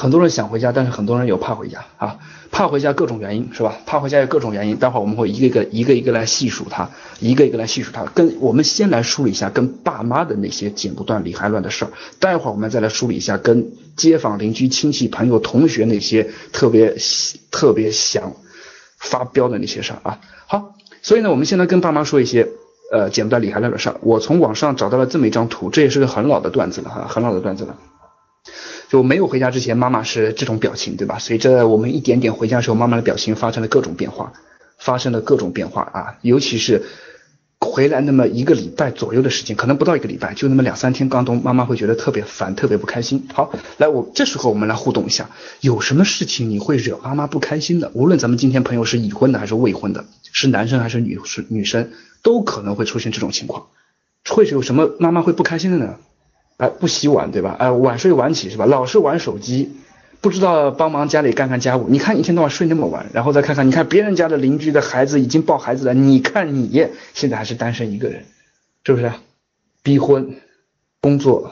[0.02, 2.18] 很多人想回家，但是很多人又怕回家啊，
[2.50, 3.76] 怕回家各种原因是吧？
[3.86, 8.04] 怕回家有各种原因，待会儿我们会一个一个一个一个来细数它，一个一个来细数它。
[8.06, 16.96] 跟我们先来梳理一下跟爸妈的那些剪不断理还乱的事儿，待会儿我们再来梳理一下跟街坊邻居亲戚朋友同学那些特别
[17.52, 18.34] 特别想
[18.98, 20.20] 发飙的那些事儿啊。
[20.48, 22.48] 好，所以呢，我们现在跟爸妈说一些
[22.92, 23.98] 呃剪不断理还乱的事儿。
[24.02, 27.78] 我从网上找到了这么一张图，这也是个很老的段子了哈，很老的段子了。
[28.92, 31.18] 就没有回家之前，妈妈是这种表情，对吧？
[31.18, 34.34] 随着我们一点点回家的时候，妈妈的表情发生了各种变化，
[34.78, 36.18] 发生了各种变化啊！
[36.22, 36.84] 尤其是
[37.62, 43.30] 回来那么一个礼拜左右的时间，可能不到一个礼拜，就那么两三天刚东，妈妈会觉得特别烦，特别不开心。
[43.34, 45.30] 好，来，我这时候我们来互动一下，
[45.62, 47.92] 有什么事情你会惹妈妈不开心的？
[47.94, 51.92] 无论咱们今天朋友是已婚的还是未婚的，是男生还是女是女生，
[52.24, 53.68] 都可能会出现这种情况。
[54.30, 55.96] 会是有什么妈妈会不开心的呢？
[56.62, 57.56] 哎，不洗碗对吧？
[57.58, 58.68] 哎，晚睡晚起是吧？
[58.68, 59.78] 老是玩手机，
[60.22, 61.90] 不知道帮忙家里干干家务。
[61.90, 68.26] 你看一天到晚睡那么晚，然后再看看，你看别人家的邻居的孩子已经抱孩子了，你看你现在还是单身一个人，
[68.86, 69.12] 是不是？
[69.82, 70.36] 逼婚，
[71.02, 71.52] 工作，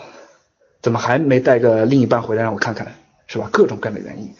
[0.83, 2.93] 怎么还没带个另一半回来让我看看，
[3.25, 3.49] 是吧？
[3.51, 4.31] 各种各样的原因。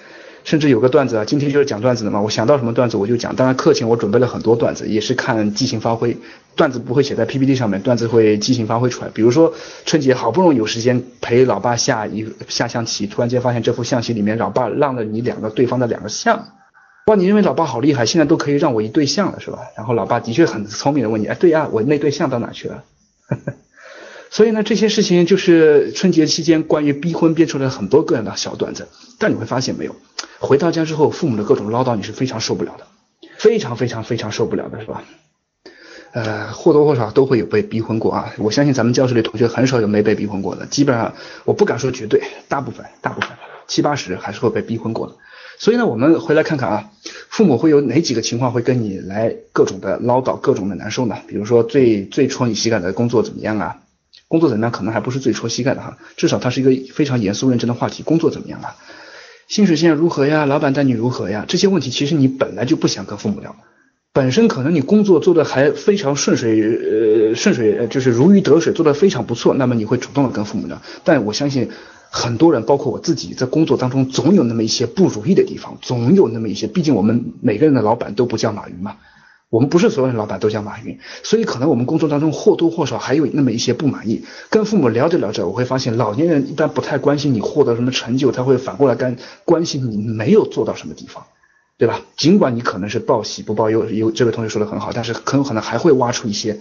[0.49, 3.35] 甚至有个段子啊，今天就是讲段子的嘛，我想到什么段子我就讲。
[3.35, 6.17] 当然课前我准备了很多段子，也是看即兴发挥。
[6.55, 9.11] 段子不会写在 PPT 上面，段子会即兴发挥出来。
[9.13, 9.53] 比如说
[9.85, 16.47] 春节好不容易有时间陪老爸下一下象棋，突然间发现这副象棋里面老爸让了你两个对方的两个象，
[17.05, 19.59] 哇，你认为老爸好厉害，现在都可以让我一对象了是吧？
[19.77, 22.83] 然后老爸的确很聪明的问你，哎，对呀，我那对象到哪去了？
[24.29, 28.87] 所以呢，这些事情就是春节期间关于逼婚编出来很多个人的小段子。
[29.17, 29.95] 但你会发现没有？
[30.39, 32.85] 回到家之后，父母的各种唠叨你是非常受不了的，
[33.37, 35.03] 非常非常非常受不了的，是吧？
[36.11, 38.33] 呃，或多或少都会有被逼婚过啊。
[38.37, 41.13] 我相信咱们教室里同学很少有没被逼婚过的，基本上
[41.43, 43.29] 我不敢说绝对，大部分大部分
[43.67, 45.15] 七八十还是会被逼婚过的。
[45.57, 46.89] 所以呢，我们回来看看啊，
[47.29, 51.17] 父母会有哪几个情况会跟你来各种的唠叨，各种的难受呢？
[51.27, 53.77] 比如说最最戳你膝盖的工作怎么样啊？
[54.29, 54.71] 工作怎么样？
[54.71, 58.03] 可能还不是最戳膝盖的哈，至少它是一个非常严肃认真的话题。
[58.03, 58.77] 工作怎么样啊？
[59.47, 60.45] 薪水现在如何呀？
[60.45, 61.43] 老板待你如何呀？
[61.47, 63.55] 这些问题其实你本来就不想跟父母聊，
[64.13, 70.79] 本身可能你工作做的还非常顺水，呃，顺水就是如鱼得水，做的非常不错，那么你会主动的跟父母聊。
[71.03, 71.67] 但我相信
[72.11, 78.97] 很多人，包括我自己，在工作当中总有那么一些不如意的地方，总有那么一些，毕竟我们每个人的老板都不叫马云嘛。
[79.49, 84.23] 我们不是所有的老板都叫马云，所以可能我们工作当中或多或少还有那么一些不满意。
[84.49, 91.25] 跟父母聊着聊着，我会发现老年人一般不太关心你获得什么成就，他会反过来干关心你没有做到什么地方，
[91.77, 92.01] 对吧？
[92.15, 96.59] 尽管你可能是报喜不报忧，有这位同学说的很好，但是很有可能还会挖出一些，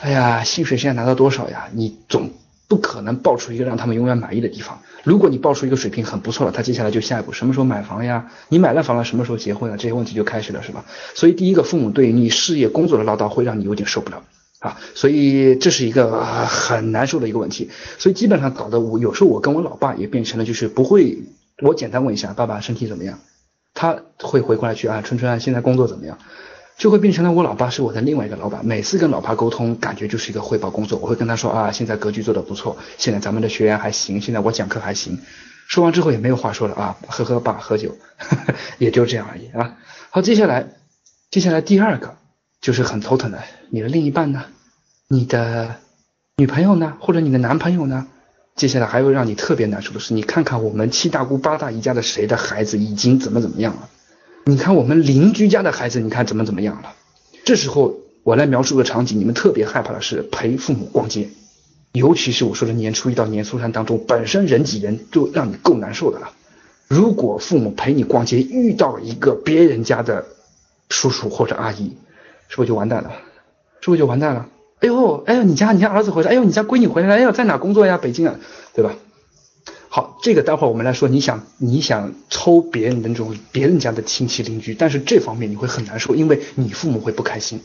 [0.00, 1.68] 哎呀，薪水现在拿到多少呀？
[1.74, 2.30] 你总。
[2.68, 4.78] 不可能爆出一个让他们永远满意的地方。
[5.02, 8.30] 如果你爆出一个水平很不错了，他接下来就下一步什么时候买房呀？
[8.50, 9.76] 你买了房了，什么时候结婚啊？
[9.76, 10.84] 这些问题就开始了，是吧？
[11.14, 14.22] 所以第一个，父母对你事业工作的唠叨会让你有点受不了
[14.58, 14.78] 啊。
[14.94, 17.70] 所以这是一个很难受的一个问题。
[17.96, 21.22] 所以基本上搞得我有时候我跟我老爸也变成了就是不会，
[21.62, 23.18] 我简单问一下爸爸身体怎么样，
[23.72, 26.18] 他会回过来去啊春春啊现在工作怎么样？
[26.78, 30.96] 就会变成了我老爸是我的另外一个老板，每次跟老爸沟通，感觉就是一个汇报工作。
[31.00, 35.18] 我会跟他说啊，现在格局做的不错，现在咱们的学员还行，现在我讲课还行。
[35.66, 37.96] 说完之后也没有话说了啊，喝喝爸喝酒，
[38.78, 39.76] 也就这样而已啊。
[40.10, 40.68] 好，接下来，
[41.32, 42.14] 接下来第二个
[42.60, 44.44] 就是很头疼的，你的另一半呢？
[45.08, 45.74] 你的
[46.36, 46.96] 女朋友呢？
[47.00, 48.06] 或者你的男朋友呢？
[48.54, 53.88] 接下来还有让你特别难受的是，你看看我们七大姑八大姨家的谁的孩子已经怎么怎么样了。
[54.48, 56.94] 你看我们邻居家的孩子，你看怎么怎么样了？
[57.44, 61.28] 这时候我来描述个场景，你们特别害怕的是陪父母逛街，
[61.92, 66.30] 尤其是我说的年初一到年初三当中，本身人挤人就让你够难受的了。
[66.88, 70.24] 如果父母陪你逛街，遇到一个别人家的
[70.88, 71.94] 叔叔或者阿姨，
[72.48, 73.12] 是不是就完蛋了？
[73.82, 74.48] 是不是就完蛋了？
[74.80, 77.98] 哎呦，哎呦，你家你家儿子回来，哎呦，你家闺女回来，哎呦，在哪工作呀？
[77.98, 78.36] 北京啊，
[78.72, 78.94] 对吧？
[79.98, 87.60] 好，这个待会儿我们来说，你想你想抽别人的那种别人家的亲戚邻居，但是这方面你会很难受，因为你父母会不开心。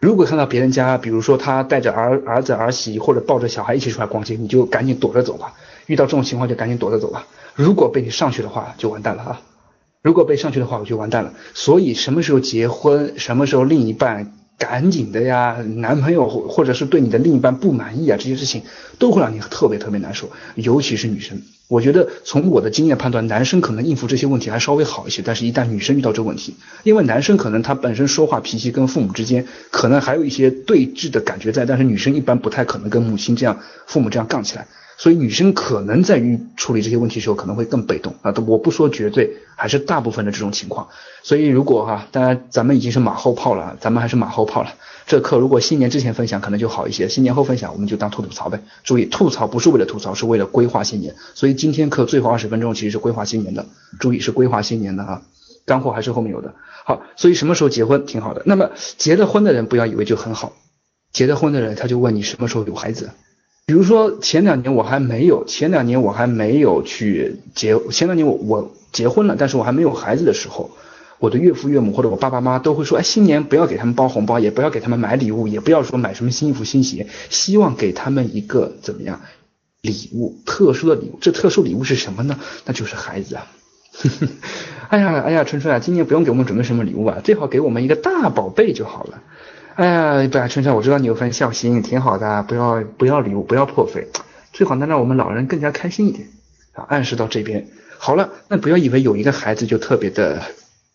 [0.00, 5.52] 如果看到别人家，比如说他带着儿儿子儿媳或者抱着小孩一起出来逛街，你就赶紧躲着走吧。
[5.84, 7.26] 遇到这种情况就赶紧躲着走吧。
[7.54, 9.42] 如果被你上去的话，就完蛋了啊！
[10.00, 11.34] 如果被上去的话，我就完蛋了。
[11.52, 14.32] 所以什么时候结婚，什么时候另一半。
[14.58, 18.62] 赶紧的呀，男朋友或或者是对你的另一半不满意啊，这些事情
[18.98, 21.42] 都会让你特别特别难受，尤其是女生。
[21.68, 34.68] 我觉得从我的经验判断，男生可能应付这些问题还稍微好一些，但是一旦女生遇到这个问题，因为男生可能他本身说话脾气跟父母之间可能还有一些对峙的感觉在，但是女生一般不太可能跟母亲这样、父母这样杠起来。
[34.98, 40.88] 所以女生可能在于处理这些问题的时候可能会更被动啊，我不说绝对，还是大部分的这种情况。
[41.22, 44.74] 所以如果哈，当然咱们已经是马后炮了，咱们还是马后炮了。
[45.06, 48.60] 这课如果新年之前分享可能就好一些，新年后分享我们就当吐吐槽呗。
[48.84, 51.14] 注意，吐槽不是为了吐槽，是为了规划新年。
[51.34, 53.66] 所以今天课最后二十分钟其实是规划新年的，
[54.00, 55.22] 注意是规划新年的啊，
[55.66, 56.54] 干货还是后面有的。
[56.86, 58.42] 好，所以什么时候结婚挺好的。
[58.46, 60.52] 那么结了婚的人不要以为就很好，
[61.12, 63.10] 结了婚的人他就问你什么时候有孩子。
[63.66, 70.70] 比如说前两年我还没有，前两年我还没有去结，前两年我我结婚了，但是我还没有孩子的时候，
[71.18, 79.20] 我的岳父岳母或者我爸爸妈妈都会说，哎，新年不要给他们包红包，也不要给他们买礼物，也不要说买什么新衣服新鞋，希望给他们一个怎么样
[79.80, 81.18] 礼物，特殊的礼物。
[81.20, 82.38] 这特殊礼物是什么呢？
[82.66, 83.50] 那就是孩子啊。
[84.90, 89.22] 哎呀哎呀，春春啊，今年不用给我们准备什么礼物啊，最好给我们一个大宝贝就好了。
[89.76, 94.08] 哎呀，不然春春，我知道你有份孝心，挺好的，不要不要礼物，不要破费，
[94.50, 96.28] 最好能让我们老人更加开心一点
[96.72, 96.86] 啊！
[96.88, 100.40] 暗示到这边好了，那不要以为有一个孩子就特别的，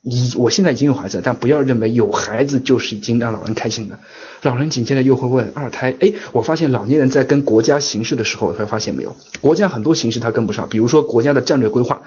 [0.02, 4.00] 你我现在已经有孩子，但不要认为有孩子就是已经让老人开心了。
[4.41, 12.02] 老人紧接着又会问二胎，哎，我发现老年人在跟国家形势的时候，会发现没有，国家很多形势他跟不上，比如说国家的战略规划。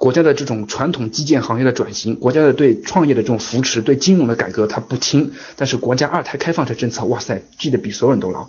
[0.00, 5.34] 国家的这种传统基建行业的转型，国家的对创业的这种扶持，对金融的改革，他不听。
[5.56, 8.48] 但是国家二胎开放这政策，哇塞，记得比所有人都牢，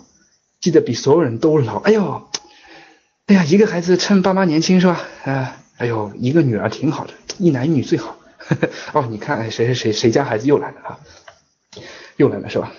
[0.62, 1.76] 记得比所有人都牢。
[1.80, 2.22] 哎呦，
[3.26, 5.04] 哎呀，一个孩子趁爸妈年轻是吧？
[5.24, 8.16] 啊，哎呦，一个女儿挺好的，一男一女最好。
[8.94, 10.98] 哦，你看，哎，谁谁谁谁家孩子又来了啊？
[12.16, 12.72] 又来了是吧？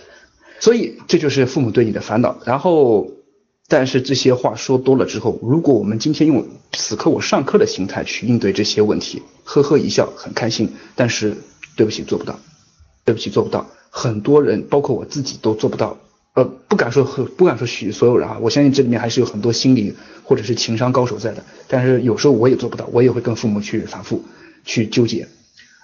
[0.59, 2.39] 所以这就是父母对你的烦恼。
[2.43, 3.11] 然后。
[3.69, 10.69] 但是这些话说多了之后，如果我们今天用此刻我上课的心态去应对这些问题，呵呵一笑，很开心。
[10.95, 11.35] 但是
[11.75, 12.39] 对不起，做不到，
[13.05, 13.65] 对不起，做不到。
[13.89, 15.97] 很多人，包括我自己都做不到。
[16.33, 21.43] 呃，不敢说不敢说许所有人啊，我相信这里面还是有很多心理或者是情商高手在的。
[21.67, 24.23] 但是有时候我也做不到，我也会跟父母去反复
[24.65, 25.27] 去纠结。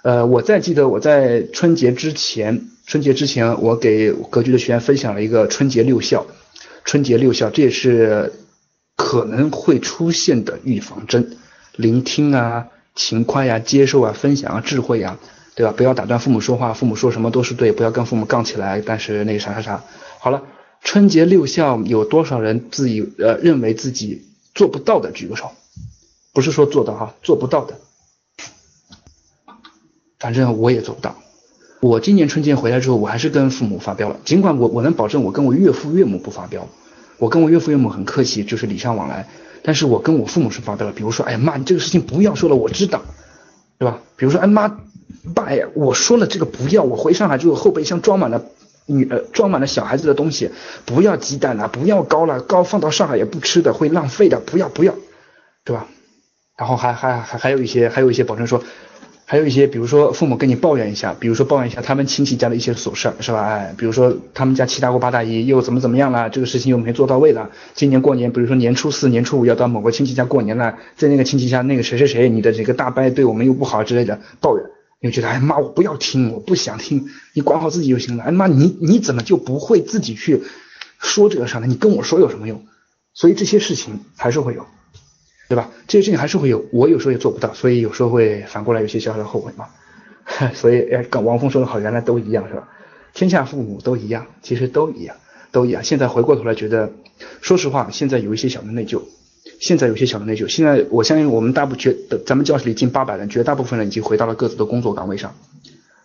[0.02, 6.26] 呃，我在记得我在春节之前，春节之前我给格局的学员分享了一个春节六孝。
[6.84, 8.32] 春节六孝，这也是
[8.96, 11.36] 可能会出现的预防针。
[11.76, 15.18] 聆听啊，勤快呀，接受啊，分享啊，智慧呀，
[15.54, 15.72] 对吧？
[15.76, 18.80] 不要打断父母说话，父母说什么都是对，不要跟父母杠起来。
[18.80, 19.84] 但是那个啥啥啥，
[20.18, 20.42] 好了，
[20.82, 25.52] 春节六孝有多少人自己呃认为自己做不到的举个手？
[26.32, 27.78] 不是说做到哈，做不到的，
[30.18, 31.16] 反正我也做不到。
[31.80, 34.20] 我今年春节回来之后，我还是跟父母发飙了。
[34.22, 36.68] 尽管我我能保证我跟我岳父岳母不发飙，
[37.16, 39.26] 我跟我岳父岳母很客气，就是礼尚往来。
[39.62, 40.92] 但是我跟我父母是发飙了。
[40.92, 43.00] 比如说，哎呀妈，你这个事情不要说了，我知道，
[43.78, 43.98] 对吧？
[44.16, 44.78] 比如说，哎妈，
[45.34, 48.44] 爸呀，我说了这个不要，我回上海之后后备箱装满了
[48.84, 50.50] 女呃装满了小孩子的东西，
[50.84, 54.94] 不要鸡蛋了，不要糕了，糕放到上海也不吃的，会浪费的，不要不要，
[55.64, 55.86] 对吧？
[56.58, 58.62] 然后还还还还有一些还有一些保证说。
[59.30, 63.46] 还有一些，比如说父母跟你抱怨一下，比如说抱怨一下他们亲戚家的一些琐事儿，是吧？
[63.46, 67.48] 哎，比如说他们家七大姑八大姨又怎么怎么样了，这个事情又没做到位了。
[67.72, 74.66] 今年过年，比如说年初四、年初五要到某个亲戚家过年了，在那个亲戚家那个谁谁谁，你的这个大伯对我们又不好之类的抱怨，
[75.00, 78.24] 你就觉得哎妈，我不要听，我不想听，你管好自己就行了。
[78.24, 80.42] 哎妈，你你怎么就不会自己去
[80.98, 81.68] 说这个事儿呢？
[81.68, 82.64] 你跟我说有什么用？
[83.14, 84.66] 所以这些事情还是会有。
[85.50, 85.68] 对吧？
[85.88, 89.66] 这些事情还是会有，我有时候也做不到，所以有时候会反过来有些小小的后悔嘛。
[90.54, 92.68] 所以，哎，跟王峰说的好，原来都一样，是吧？
[93.12, 95.16] 天下父母都一样，其实都一样，
[95.50, 95.82] 都一样。
[95.82, 96.92] 现在回过头来觉得，
[97.40, 99.02] 说实话，现在有一些小的内疚，
[99.58, 100.46] 现在有些小的内疚。
[100.46, 105.34] 现在我相信我们大部分的，咱们教室里近八百人，绝大部分人已经回到了各自的工作岗位上，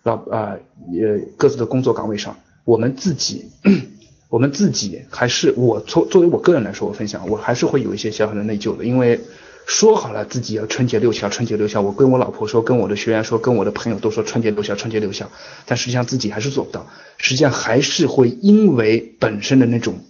[0.02, 0.56] 老啊
[0.90, 2.36] 也各自的工作岗位上。
[2.64, 3.44] 我们自己，
[4.28, 9.20] 我们自己还是我作作为我个人来说，我分享，我还是会有一些小小的内疚的，因为
[9.66, 15.30] 说好了自己要春节六孝，春节六孝，我跟我老婆说，跟我的学员说，跟我的朋友都说春节六孝，春节六孝，
[15.64, 16.86] 但实际上自己还是做不到，
[17.18, 20.00] 实际上还是会因为本身的那种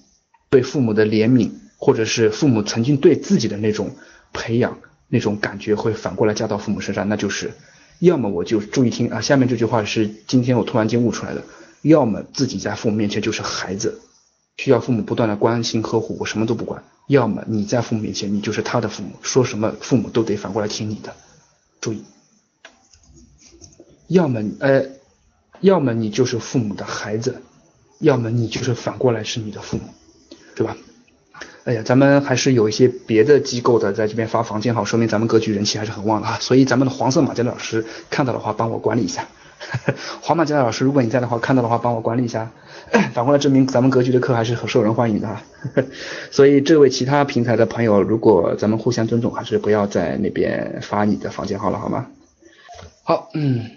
[0.51, 3.97] 对父母的怜悯，或者是父母曾经对自己的那种
[4.33, 7.53] 培养，那种感觉会反过来加到父母身上，那就是。
[7.99, 11.43] 要么我就注意听啊，下面这句话是今天我突然间悟出来的。
[11.81, 14.01] 要么自己在父母面前就是孩子，
[14.57, 21.15] 需要父母不断的关心呵护，我什么都不管；要么你在父母面前，你就是他的父母，说什么父母都得反过来听你的。
[21.81, 22.03] 注意，
[24.09, 24.87] 要么呃，
[25.61, 27.43] 要么你就是父母的孩子，
[28.01, 29.83] 要么你就是反过来是你的父母，
[30.55, 30.77] 对吧？
[31.65, 36.39] 哎呀，咱们还是有一些别的机构的在这边发房间号，说明咱们格局人气还是很旺的啊。
[36.41, 39.29] 所以咱们的黄色马甲老师看到的话，帮我管理一下。
[40.23, 42.51] 黄马甲的老师，如果你在的话，看到的话帮我管理一下。
[43.13, 45.43] 反过来证明咱们格局的课还是很受人欢迎的哈。
[46.31, 52.07] 所以这位其他平台的朋友，如果咱们互相尊重，还是不要在那边发你的房间号了，好吗？
[53.03, 53.71] 好，嗯，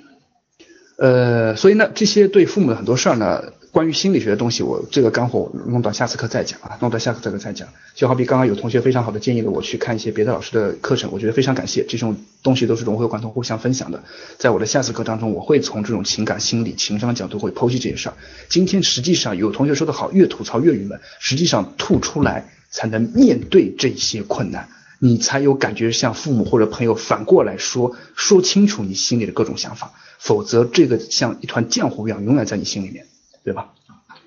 [0.98, 3.44] 呃，所以呢，这些对父母的很多事儿呢。
[3.72, 7.68] 关于心理学的东西，我这个干货弄到下次课再讲啊，弄到下次课再讲。
[7.94, 11.86] 就好比刚刚有同学非常好的建议了我去看一些别的老师的课程，我觉得非常感谢。
[11.88, 14.04] 这种东西都是融会贯通、互相分享的。
[14.40, 18.16] 在我的下次课当中，我会从这种情感、心理、情商角度会剖析这些事儿。
[18.50, 33.06] 今天实际上有同学说的好，越吐槽越郁闷，实际上吐出来才能面对这些困难，你才有感觉向父母或者朋友反过来说说清楚你心里的各种想法，否则这个像一团浆糊一样永远在你心里面。
[33.44, 33.72] 对吧？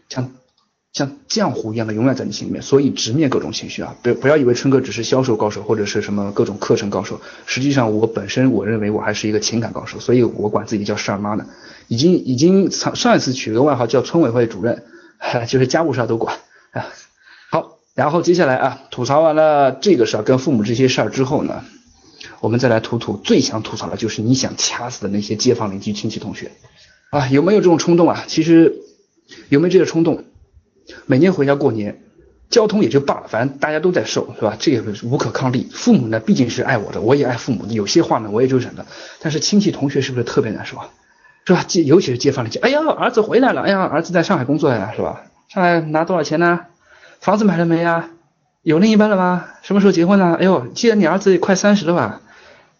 [0.08, 0.30] 像
[0.92, 3.96] 像浆糊一样的永远在你心里面，所以直面各种情绪啊！
[4.02, 11.46] 不不要以为春哥只是销售高手或者是什么各种课程高手，实际上我本身我认为我还是一个情感高手，所以我管自己叫事儿妈呢。
[11.88, 14.84] 已经已经上上一次取了个外号叫村委会主任，
[15.48, 16.36] 就是家务事儿都管
[16.72, 16.86] 啊。
[17.50, 21.64] 好，然后接下来啊，吐槽完了这个事儿跟父母这些事儿之后呢，
[22.40, 26.52] 我们再来吐吐最想吐槽的就是你想掐死的那些街坊邻居亲戚同学。
[27.10, 28.24] 啊，有没有这种冲动啊？
[28.26, 28.74] 其实
[29.48, 30.24] 有没有这个冲动？
[31.06, 32.02] 每年回家过年，
[32.50, 34.56] 交通也就罢了，反正大家都在受，是吧？
[34.58, 35.68] 这个无可抗力。
[35.72, 37.64] 父母呢，毕竟是爱我的，我也爱父母。
[37.66, 38.86] 有些话呢，我也就忍了。
[39.20, 40.90] 但是亲戚同学是不是特别难受啊？
[41.44, 41.64] 是吧？
[41.84, 45.22] 尤其是街坊邻居，哎呀，儿子回来了，哎呀，儿子在上海工作呀，是吧？
[45.48, 46.66] 上海拿多少钱呢？
[47.20, 48.10] 房子买了没呀？
[48.62, 49.46] 有另一半了吗？
[49.62, 50.36] 什么时候结婚呢？
[50.38, 52.20] 哎呦，既然你儿子快三十了吧？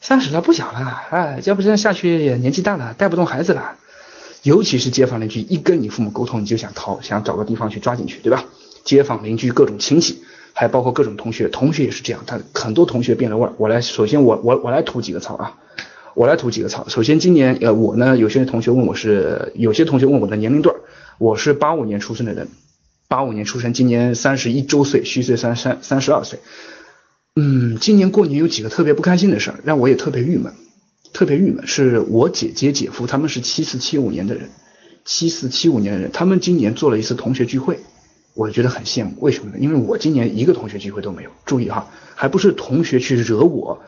[0.01, 3.75] 三十了，不小了，哎，要不这样下去也年纪大了，带不动孩子了。
[4.43, 8.45] 尤其是街坊邻居一跟你父母沟通，你就想逃，想找个地方去抓进去，对吧？
[8.85, 13.53] 街坊邻居各种亲戚，还包括各种同学，同学也是这样，他很多同学变了味儿。
[13.57, 15.59] 我来，首先我我我来吐几个槽啊，
[16.15, 16.89] 我来吐几个槽。
[16.89, 20.75] 首先今年呃我呢，有些同学问我是，有些同学问我的年龄段，
[21.19, 22.49] 我是八五年出生的人，
[23.07, 26.41] 八五年出生，今年三十一周岁，虚岁三三三十二岁。
[27.37, 30.53] 嗯，今年过年有几个特别不开心的事儿，让我也特别郁闷。
[31.13, 34.51] 特别郁闷，是我姐姐姐夫他们是七四七五年的人，
[35.05, 37.81] 七四七五年的人，他们今年做了一次同学聚会，
[38.35, 39.13] 我觉得很羡慕。
[39.21, 39.59] 为什么呢？
[39.61, 41.31] 因为我今年一个同学聚会都没有。
[41.45, 43.83] 注意哈，还不是同学去惹我，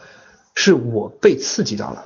[0.55, 2.05] 是我被刺激到了，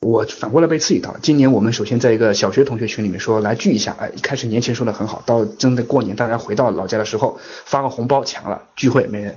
[0.00, 1.18] 我反过来被刺激到了。
[1.22, 9.36] 今年我们首先在一个小学同学群里面说来聚一下，哎，一开始年前说的很好，到真的过年大家回到老家的时候发个红包抢了，聚会没人。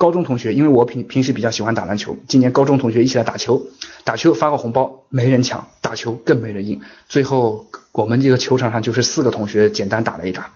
[0.00, 3.66] 高中同学，因为我平平时比较喜欢打篮球，今年高中同学一起来打球，
[4.02, 10.54] 打球发个红包没人抢，打球更没人应，最后我们这个球场上就是四个同学简单打了一打。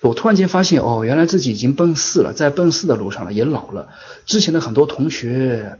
[0.00, 3.90] 我突然间发现，哦，原来自己已经奔四了，在奔四的路上了，也老了。
[4.24, 5.78] 之前的很多同学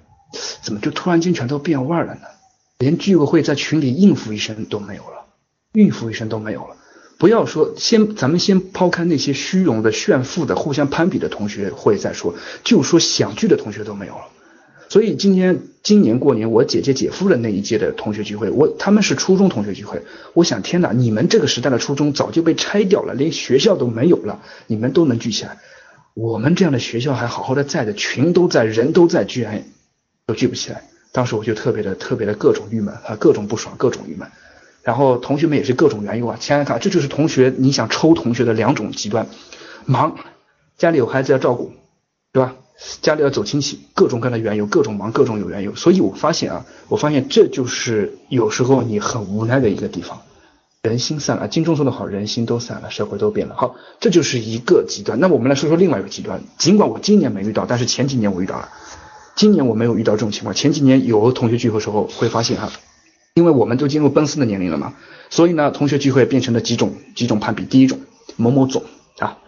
[0.60, 2.20] 怎么就突然间全都变味儿了呢？
[2.76, 5.24] 连聚个会在群里应付一声都没有了，
[5.72, 6.76] 应付一声都没有了。
[7.18, 14.28] 不要说先，咱们先抛开那些虚荣的、炫富的、互相攀比的同学会再说，就说想聚的同学都没有了。
[14.88, 20.00] 所以今天今年过年，我姐姐姐夫的那一届的同学聚会，我他们是初中同学聚会。
[20.32, 25.58] 我想，天哪，你们这个时代的初中早就被拆掉了，连学校都没有了，你们都能聚起来，
[26.14, 29.64] 我们这样的学校还好好的在的，群都在，人都在，居然
[30.24, 30.84] 都聚不起来。
[31.10, 34.28] 当时我就特别的、特别的各种郁闷啊，各种不爽，各种郁闷。
[34.88, 39.26] 然后同学们也是各种缘由啊，想想看，这就是同学你想抽同学的两种极端，
[39.84, 40.16] 忙，
[40.78, 41.72] 家里有孩子要照顾，
[42.32, 42.54] 对吧？
[43.02, 45.74] 家里要走亲戚，各种各样的缘由，各种忙，各种有缘由。
[45.74, 50.22] 所以我发现啊，我发现这就是有时候你很无奈的一个地方，
[50.80, 51.48] 人心散了。
[51.48, 53.54] 金钟说的好，人心都散了，社会都变了。
[53.58, 55.20] 好，这就是一个极端。
[55.20, 56.40] 那我们来说说另外一个极端。
[56.56, 58.70] 尽管我今年没遇到，但是前几年我遇到了。
[59.36, 62.72] 今年我没有遇到这种情况，前几年有同学聚会时候会发现哈。
[63.38, 64.94] 因为我们都进入奔四的年龄了嘛，
[65.30, 67.64] 所以呢，同学聚会变成了几种几种攀比。
[67.64, 68.00] 第一种，
[68.34, 68.82] 某某总
[69.20, 69.38] 啊，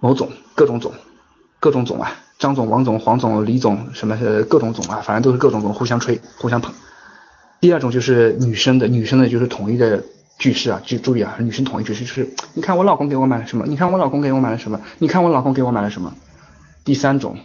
[0.00, 0.92] 某总各种总，
[1.58, 6.74] 各种总啊，张总、王总、黄总、李总什么呃各种总啊，反正都是各种总，互相吹，互相捧。
[7.58, 10.04] 第二种就是女生的，女生的就是统一的
[10.36, 13.64] 句式啊，就注意啊，女生统一句式就是，你看我老公给我买了什么？
[13.66, 14.78] 你看我老公给我买了什么？
[14.98, 16.12] 你看我老公给我买了什么？
[16.84, 17.38] 第三种，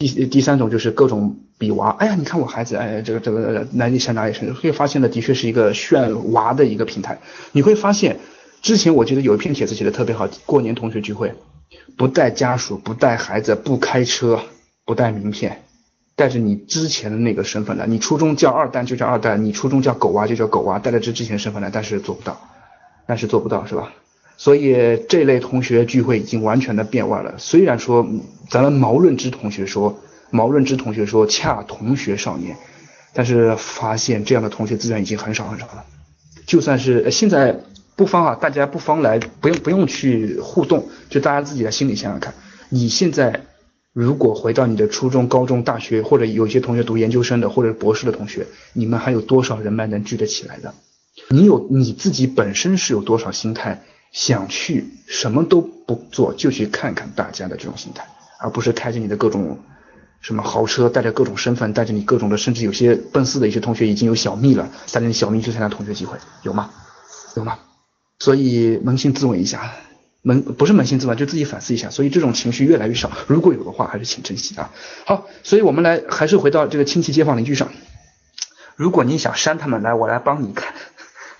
[0.00, 7.18] 第第三种就是各种比娃，哎呀，你看我孩子，哎，这个这个哪里生哪里生，会发现的的确是一个炫娃的一个平台。
[7.52, 8.18] 你会发现，
[8.62, 11.34] 之前我记得有一篇帖子写的特别好，过年同学聚会，
[11.98, 14.40] 不带家属，不带孩子，不开车，
[14.86, 15.62] 不带名片。
[16.16, 22.40] 带着你之前的那个身份来，你初中叫二蛋就叫二蛋，你初中叫狗娃就叫狗娃，带着这之前身份来，但是做不到，
[23.06, 23.92] 但是做不到是吧？
[24.40, 24.74] 所以
[25.06, 27.34] 这类同学聚会已经完全的变味了。
[27.36, 28.08] 虽然说
[28.48, 32.56] 咱们毛润之同学说，毛润之同学说恰同学少年，
[33.12, 35.84] 但是发现这样的同学资源已经很少很少了。
[36.46, 37.60] 就算是现在
[37.96, 42.32] 不方啊，大家不方来，不用不用去互动，就大家自己在心里想想看，
[42.70, 43.42] 你现在。
[43.92, 50.72] 如果回到你的初中、高中、大学，或者有些同学读研究生的，或者博士的同学，你们还有多少人脉能聚得起来的？
[51.28, 53.82] 你有你自己本身是有多少心态
[54.12, 58.06] 想去什么都不做就去看看大家的这种心态，
[58.38, 59.58] 而不是开着你的各种
[60.20, 66.70] 什么豪车，带着各种身份，带着你各种的，甚至有些奔四的一些同学已经有小蜜了，带着你小蜜去参加同学聚会，有吗？
[67.36, 67.58] 有吗？
[68.18, 69.72] 所以扪心自问一下。
[70.22, 71.88] 扪不是扪心自问，就自己反思一下。
[71.88, 74.70] 所以这种情绪越来越少，如果有的话，还是请珍惜啊。
[75.06, 77.70] 好，所以我们来还是回到这个亲戚街坊邻居上。
[78.76, 80.74] 如果你想删他们，来我来帮你看，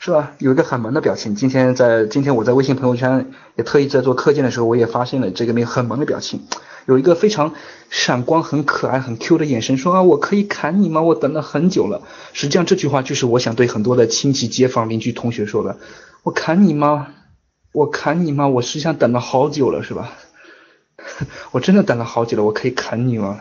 [0.03, 0.33] 是吧？
[0.39, 1.35] 有一个很萌的表情。
[1.35, 6.41] 今天在今天我在微信朋友圈也特意在做课件的时候，我也发现了这个那个很萌的表情，
[6.87, 7.53] 有一个非常
[7.91, 11.03] 闪光、很可爱、很 Q 的眼神，说啊，我可以砍你吗？
[11.03, 12.01] 我等了很久了。
[12.33, 15.77] 实际上这句话就是我想对很多的亲戚街坊邻居同学说的，
[16.23, 17.09] 我砍你吗？
[17.73, 18.49] 我砍你吗？
[18.49, 20.15] 我实际上等了好久了，是吧？
[21.53, 23.39] 我真的等了好久了，我可以砍你吗？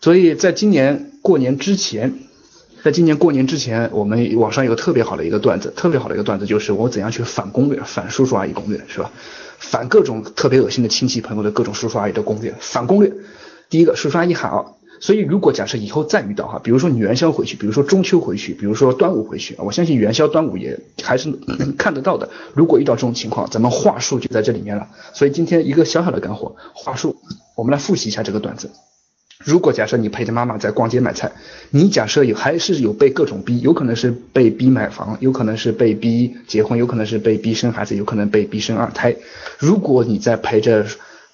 [0.00, 2.20] 所以在今年过年之前，
[2.84, 9.10] 在今年过年之前，我们网上有个特别好的一个段子，特别好的一个段子就是我怎样去反攻略，反叔叔阿姨攻略，是吧？
[9.58, 13.12] 反各种特别恶心的亲戚朋友的各种叔叔阿姨的攻略，反攻略。
[13.68, 14.76] 第一个，叔叔阿姨好。
[15.00, 22.28] 所以，如果假设以后再遇到哈，比如说你元宵回去，比如说中秋回去，比如说端午回去，我相信元宵、端午也还是能看得到的。
[22.52, 24.88] 如果遇到这种情况，咱们话术就在这里面了。
[25.12, 27.14] 所以今天一个小小的干货，话术，
[27.54, 28.70] 我们来复习一下这个段子。
[29.44, 31.32] 如果假设你陪着妈妈在逛街买菜，
[31.70, 39.16] 你假设有还是有被各种逼，有可能是被逼买房，有可能是被逼结婚，有可能是被逼生孩子，有可能被逼生二胎。
[39.58, 40.86] 如果你在陪着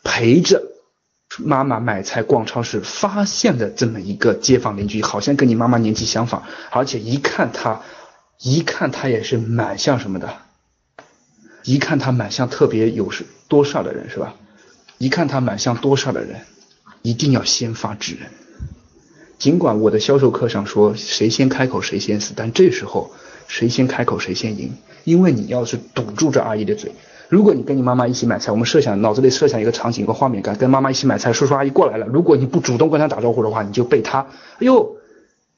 [0.03, 0.63] 陪着。
[1.39, 7.81] 妈妈买菜逛超市，发现的这么一个街坊邻居，好像跟你妈妈年纪相仿，而且一看他，
[8.41, 10.33] 一看他也是蛮像什么的，
[11.65, 13.11] 一看他蛮像特别有
[13.49, 14.37] 多少的人是吧？
[14.99, 16.43] 一看他蛮像多少的人，
[17.05, 18.31] 一定要先发制人。
[19.39, 23.11] 尽管我的销售课上说谁先开口谁先死，但这时候
[23.47, 24.73] 谁先开口谁先赢，
[25.05, 26.93] 因为你要是堵住这阿姨的嘴。
[27.29, 32.07] 如果你跟你妈妈一起买菜，我们设想脑子里设想一个场景，一个画面感，跟妈妈一起买菜，叔叔阿姨过来了。
[32.07, 34.97] 如果你不主动跟他打招呼的话，你就被他，哎呦，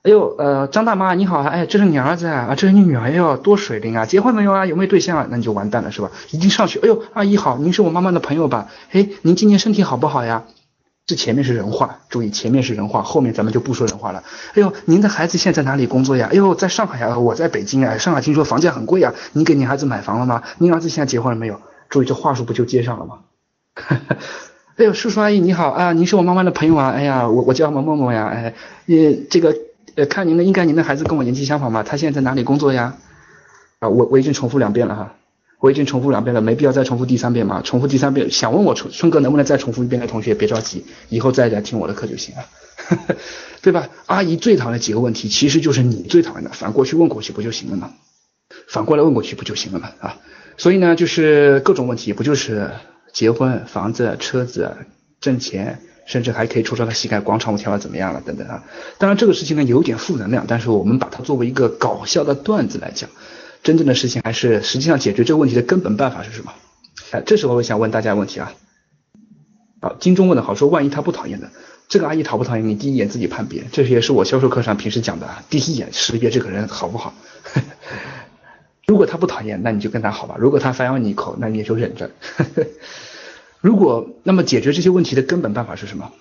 [0.02, 4.66] 哎呦，呃，张大妈你好，哎，这是你儿子啊，这是你女儿哟，多水灵啊，结婚没有啊？
[4.66, 5.28] 有没有对象啊？
[5.30, 6.10] 那你就完蛋了，是吧？
[6.32, 8.68] 一定上去，哎呦，阿姨好，您是我妈妈的朋友吧？
[8.90, 10.42] 哎，您今年身体好不好呀？
[11.06, 14.24] 这前面是人话，注意前面是人话，后面咱们就不说人话了。
[14.54, 16.28] 哎呦，您的孩子现在哪里工作呀？
[16.32, 17.96] 哎呦，在上海呀，我在北京啊。
[17.96, 19.14] 上海听说房价很贵啊。
[19.32, 20.42] 您给您孩子买房了吗？
[20.58, 21.60] 您儿子现在结婚了没有？
[21.88, 23.18] 注意这话术不就接上了吗？
[24.76, 26.90] 哎呦，叔叔阿姨你好啊，您是我妈妈的朋友啊。
[26.90, 28.26] 哎呀，我我叫某某某呀。
[28.26, 28.54] 哎，
[28.86, 29.56] 你这个
[29.94, 31.84] 呃，看您的应该您的孩子跟我年纪相仿吧？
[31.84, 32.94] 他现在在哪里工作呀？
[33.78, 35.14] 啊，我我已经重复两遍了哈。
[35.58, 37.62] 我已经重复两遍了，没必要再重复第三遍嘛。
[37.62, 42.44] 重复第三遍，想问我春春哥能不能再重复一遍的同学别着急，以后再来听我的课就行了，
[43.62, 43.88] 对吧？
[44.06, 47.92] 阿姨最讨厌的几个问题，其实就是你最讨厌的，反过去问过去不就行了吗？
[48.68, 49.90] 反过来问过去不就行了吗？
[50.00, 50.16] 啊，
[50.58, 52.70] 所以呢，就是各种问题，不就是
[53.12, 54.76] 结婚、房子、车子、
[55.20, 58.62] 挣钱，甚至还可以出招他膝盖广场舞跳的怎么样了等等啊。
[58.98, 63.08] 当然这个事情呢有点负能量，但是我们把它作为一个搞笑的段子来讲。
[63.66, 66.52] 真正的事情还是实际上解决这个问题的根本办法是什么？
[67.10, 68.52] 哎，这时候我想问大家问题啊。
[69.80, 71.50] 好，金钟问的好，说万一他不讨厌的，
[71.88, 72.68] 这个阿姨讨不讨厌？
[72.68, 77.12] 你第一眼自己判别，这也是我销售课上平时讲的，第一眼识别这个人好不好。
[78.86, 82.08] 如果他不讨厌，那你就跟他好吧；如果他反咬你一口，那你也就忍着。
[83.60, 86.12] 如果那么解决这些问题的根本办法是什么？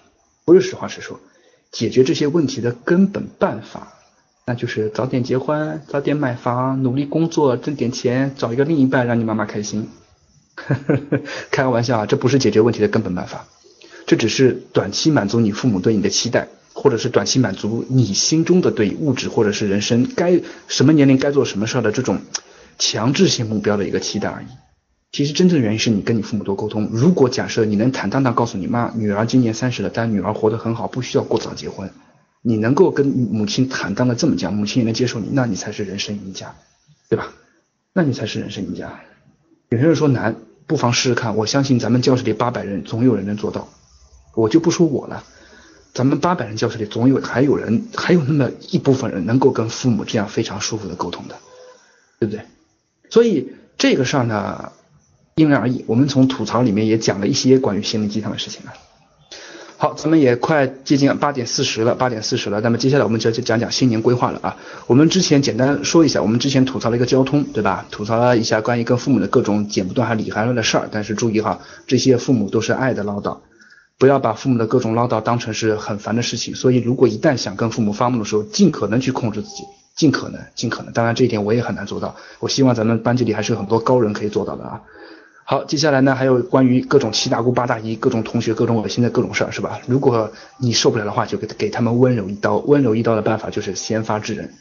[0.45, 1.19] 不是实话实说，
[1.71, 3.94] 解决这些问题的根本办法。
[4.47, 9.89] 那就是早点结婚，早点买房，努力工作，挣点钱，找一个另一半，让你妈妈开心。
[11.49, 13.47] 开个玩笑啊，这不是解决问题的根本办法，
[14.05, 22.19] 这只是短期满足你父母对你的期待，或者是短期满足你心中的对物质或者是人生该什么年龄该做什么事儿的这种
[22.77, 24.45] 强制性目标的一个期待而已。
[25.11, 26.87] 其实真正原因是你跟你父母多沟通。
[26.91, 31.89] 如果假设你能坦荡荡告诉你妈，女儿今年三十了，但女儿活得很好，不需要过早结婚，
[32.47, 36.53] 你能够跟母亲坦荡的这么讲，母亲也能接受你，那你才是人生赢家，
[37.09, 37.33] 对吧？
[37.91, 38.99] 那你才是人生赢家。
[39.69, 40.35] 有些人说难，
[40.67, 41.35] 不妨试试看。
[41.37, 43.67] 我相信咱们教室里八百人，总有人能做到。
[44.35, 45.23] 我就不说我了，
[45.91, 51.35] 咱们八百人教室里总有还有人，还有那么一部分人能够跟父母这样非常舒服的沟通的，
[52.19, 52.45] 对不对？
[53.09, 54.71] 所以这个事儿呢，
[55.33, 55.83] 因人而异。
[55.87, 58.73] 我们从吐槽里面也讲了一些关于心灵鸡汤的事情了。
[59.86, 62.59] 好，咱们也快接近八点四十了，八点四十了。
[62.61, 64.57] 那么接下来我们就要讲讲新年规划了啊。
[64.88, 67.86] 我们之前简单说一下，我们之前吐槽了一个交通，对吧？
[67.91, 70.89] 吐槽了一下关于跟父母的各种剪不断还理还乱的事儿。
[70.91, 73.38] 但是注意哈，这些父母都是爱的唠叨，
[73.99, 76.55] 不要把父母的各种唠叨当成是很烦的事情。
[76.55, 79.61] 所以如果一旦想跟父母发怒的时候，尽可能去控制自己，
[79.95, 80.91] 尽可能，尽可能。
[80.93, 84.81] 当然这一点我也很难做到，我希望咱们班级里还是有很多高人可以做到的啊。
[85.47, 89.79] 好，接下来呢，还有关于各种七大姑八大姨、各种同学、各种恶心的各种事儿，是吧？
[89.85, 92.57] 如果你受不了的话，就给给他们温柔一刀。
[92.57, 94.53] 温柔一刀的办法就是先发制人，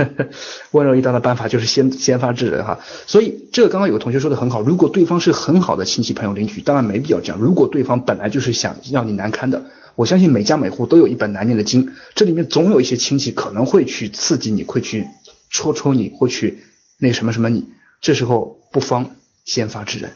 [0.72, 2.78] 温柔一刀的办法就是先先发制人哈。
[3.06, 7.40] 所以这个刚刚有个同学说的很好，如果对方是很好的亲戚朋友邻居，当然没必要这样。
[7.40, 9.64] 如果对方本来就是想让你难堪的，
[9.94, 15.06] 我相信每家每户都有一本难念的经，这里面总有一些亲戚可能会去刺激你，会去
[15.48, 16.58] 戳戳你，会去
[16.98, 17.64] 那什么什么你，
[18.02, 19.12] 这时候不妨。
[19.48, 20.12] 先发制人，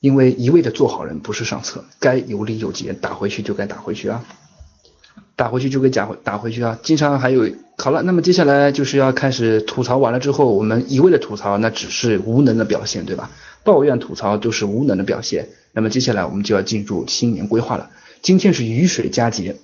[0.00, 4.24] 因为一味的做好人不是上策，该有理有节，打回去就该打回去啊，
[5.36, 6.78] 打回去就该打回打回去啊。
[6.82, 13.30] 经常还有好了，那么接下来就是要开始吐槽完了之后，我们一味的吐槽那只是无能的表现，对吧？
[13.62, 15.50] 抱怨吐槽都是无能的表现。
[15.72, 17.90] 那么接下来我们就要进入新年规划了。
[18.22, 19.56] 今天是雨水佳节，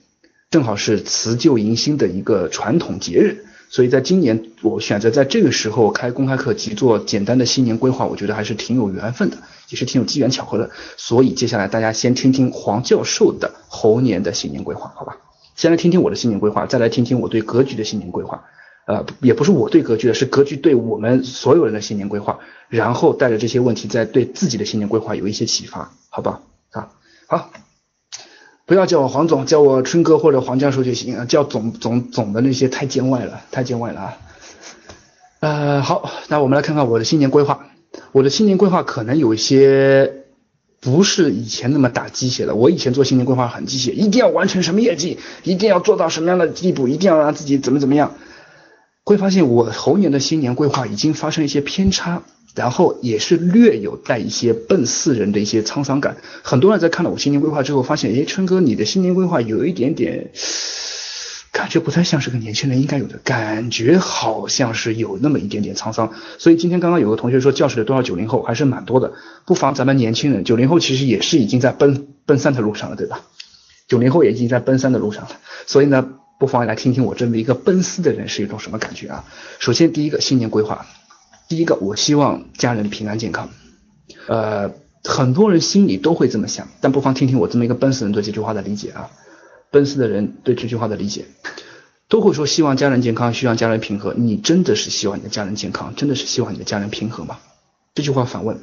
[0.51, 3.47] 正好是辞旧迎新的一个传统节日。
[3.69, 9.37] 所以在今年，我选择在这个时候开公开课及做简单的新年规划，我觉得还是挺有缘分的，
[9.69, 10.71] 也是挺有机缘巧合的。
[10.97, 15.17] 所以接下来大家先听听黄教授的猴年的新年规划，好吧？
[15.57, 18.45] 先来听听我的新年规划，再来听听我对格局的新年规划。
[18.87, 22.39] 呃，也不是我对格局的，是格局对我们所有人的新年规划。
[22.69, 26.41] 然后带着这些问题，再对自己的新年规划有一些启发，好吧？
[26.71, 26.89] 啊，
[27.27, 27.66] 好。
[28.67, 31.25] 不要叫我黄总，叫我春哥或者黄教授就行啊。
[31.25, 34.19] 叫总总总的那些太见外了，太见外了啊。
[35.39, 37.67] 呃，好，那我们来看看我的新年规划。
[38.11, 40.25] 我的新年规划可能有一些
[40.81, 42.57] 不是以前那么打鸡血的。
[42.57, 48.14] 我以前做新年规划很鸡血，一定要完成什么业绩，一定要做到什么样的地步，一定要让自己怎么怎么样。
[49.05, 52.25] 会发现我猴年的新年规划已经发生一些偏差。
[52.57, 56.17] 然后也是略有带一些奔四人的一些沧桑感。
[56.43, 60.31] 很多人在看了我新年规划之后，发现，哎，春哥，你的新年规划有一点点
[61.53, 66.13] 感觉不太像是个年轻人应该有的感觉，好像是有那么一点点沧桑。
[66.39, 69.13] 所以今天刚刚有个同学说，教室里多少九零后还是蛮多的，
[69.45, 73.21] 不妨咱们年轻人，九零后其实也是已经在奔奔三的路上了，对吧？
[73.87, 75.31] 九零后也已经在奔三的路上了。
[75.67, 76.09] 所以呢，
[76.41, 79.25] 不妨来听听我这么一个奔四的人是一种什么感觉啊？
[79.59, 80.87] 首先第一个新年规划。
[81.49, 83.51] 第一个，我希望家人平安健康。
[84.26, 84.72] 呃，
[85.05, 89.11] 很多人心里都会这么想，但不妨听听我这么一个奔四人对这句话的理解啊。
[89.70, 91.26] 奔四的人对这句话的理解，
[92.09, 94.14] 都会说希望家人健康，希望家人平和。
[94.14, 97.38] 你真的是希望你的家人健康，真的是希望你的家人平和吗？
[97.94, 98.59] 这句话反问，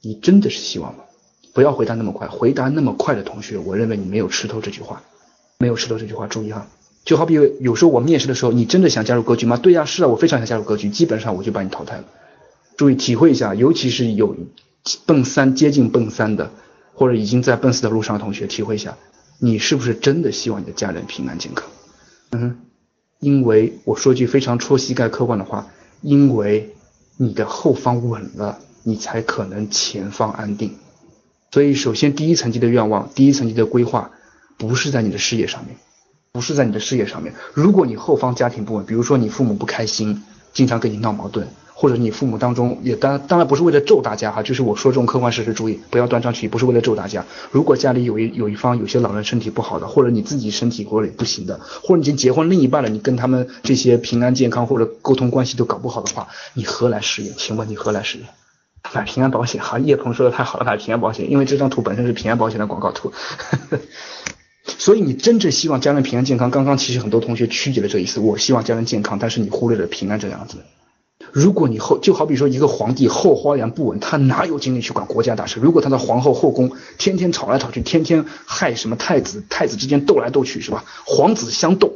[0.00, 1.04] 你真的是希望吗？
[1.52, 5.02] 不要回答那么快，回答那么快的同学，我认为你没有吃透这句话，
[5.58, 6.26] 没有吃透这句话。
[6.26, 6.66] 注意哈。
[7.04, 9.56] 就好比有时候我面试的时候，你真的想加入格局吗？
[9.56, 12.04] 对呀，是啊，我非常想加入格局，基本上我就把你淘汰了。
[12.76, 14.36] 注意体会一下，尤其是有
[15.06, 16.50] 奔三接近奔三的，
[16.94, 18.96] 或者已经在奔四的路上的同学，体会一下，
[19.38, 21.68] 你是不是真的希望你的家人平安健康？
[22.32, 22.58] 嗯，
[23.20, 25.68] 因为我说句非常戳膝盖客观的话，
[26.00, 26.74] 因为
[27.16, 30.74] 你的后方稳了，你才可能前方安定。
[31.52, 34.10] 所以，首先第一层级的愿望，第一层级的规划，
[34.56, 35.76] 不是在你的事业上面，
[36.32, 37.34] 不是在你的事业上面。
[37.52, 40.22] 如果你后方家庭不稳，比如说你父母不开心，
[40.54, 41.46] 经常跟你闹矛盾。
[41.82, 47.26] 或者你父母当中也当当然不是为了咒大家哈，就是我说这种客观事实，注意不要断章取义，不是为了咒大家。
[47.50, 57.32] 如果家里有一有一方有些老人身体不好的，或者你自己身体或者不行的，或者已经结婚另一半了，你跟他们这些平安健康或者沟通关系都搞不好的话，你何来事业？
[57.36, 58.24] 请问你何来事业？
[58.94, 63.12] 买平安保险哈，叶鹏说的太好了，买平安保险，因为这张图本身是平安保险的广告图。
[64.78, 70.58] 所以你真正希望家人平安健康，刚刚其实很多同学曲解了这意思，我希望家人健康，但是你忽略了平安这两个字。
[71.32, 75.58] 如果你后就好比说一个皇帝后花园不稳，他哪有精力去管国家大事？
[75.60, 80.84] 如果他的皇后后宫天天吵来吵去，天天害什么太子太子之间斗来斗去，是吧？
[81.06, 81.90] 皇子相斗，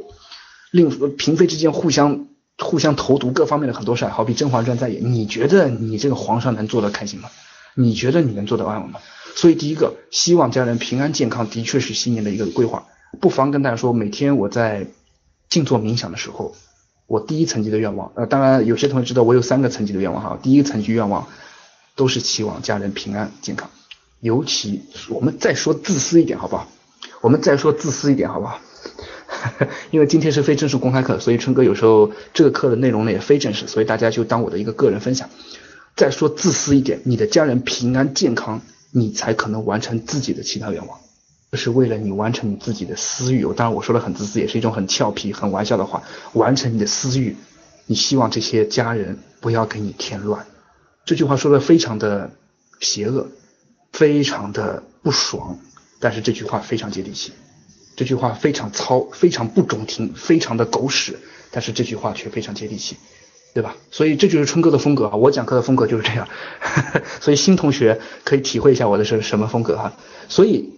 [0.71, 2.27] 令嫔妃之间互相
[2.57, 7.29] 互相投毒，各方面的很多事儿，好比《甄嬛传》在演，你觉得你这个皇上能做得开心吗？
[7.75, 8.99] 你觉得你能做得安稳吗？
[9.35, 12.87] 所以第一个，希望家人平安健康，的确是新年的一个规划。
[13.21, 14.87] 不妨跟大家说，每天我在
[15.47, 16.55] 静坐冥想的时候。
[17.07, 20.37] 我第一层级的愿望，呃，当然有些同学知道我有三个层级的愿望哈。
[20.43, 21.27] 第一层级愿望
[21.95, 23.69] 都是期望家人平安健康，
[24.19, 26.67] 尤其我们再说自私一点好不好？
[27.21, 28.59] 我们再说自私一点好不好？
[29.91, 35.29] 因为今天是非正式公开课，所以春哥有时候这个课的内容呢也非正式，所以大家就当我的一个个人分享。
[35.95, 40.99] 再说自私一点，你的家人平安健康，你才可能完成自己的其他愿望。
[41.49, 46.03] 这是为了你完成你自己的私欲，当然我说的很自私，也是一种很俏皮、很玩笑的话。
[46.33, 47.37] 完成你的私欲，
[47.85, 50.45] 你希望这些家人不要给你添乱。
[51.05, 52.31] 这句话说的非常的
[52.81, 53.27] 邪恶，
[53.93, 55.57] 非常的不爽，
[56.01, 57.31] 但是这句话非常接地气。
[57.95, 61.17] 这句话非常糙，非常不中听，非常的狗屎，
[61.51, 62.97] 但是这句话却非常接地气，
[63.53, 63.77] 对吧？
[63.89, 66.27] 所以这就是春哥的风格啊，我讲课的风格就是这样。
[67.21, 69.93] 所以新同学可以体会一下我的是什么风格哈。
[70.27, 70.73] 所以。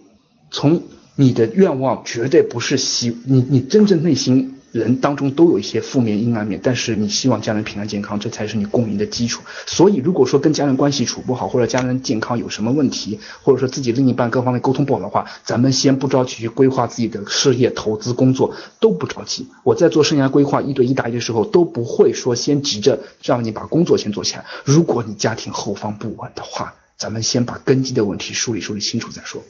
[0.50, 0.82] 从
[1.16, 9.42] 你的愿望绝对不是希你，你真正内心人当中都有一些负面阴暗面，但是你希望家人平安健康，这才是你共赢的基础。
[9.66, 19.48] 所以如果说跟家人关系处不好，或者家人健康有什么问题，或者说自己另一半各方面沟通不好的话，咱们先不着急去规划自己的事业、投资、工作，都不着急。
[19.64, 24.44] 我在做生涯规划一对一答疑的时候，都不会说先急着让你把工作先做起来。
[24.64, 29.42] 如果你家庭后方不稳的话，咱们先把根基的问题梳理梳理清楚再说。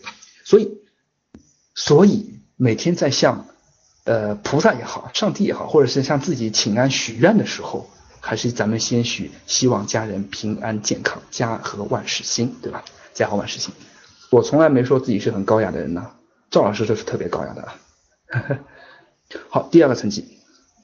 [0.45, 0.80] 所以。
[1.75, 3.47] 所以每天在向，
[4.05, 7.89] 呃菩萨也好，上帝也好，或者是向自己请安许愿的时候，
[8.21, 12.85] 还是咱们先许希望家人平安健康，家和万事兴，对吧？
[13.15, 13.73] 家和万事兴。
[14.31, 16.11] 我从来没说自己是很高雅的人呢，
[16.51, 17.75] 赵老师就是特别高雅的啊。
[19.49, 20.25] 好，第二个层级，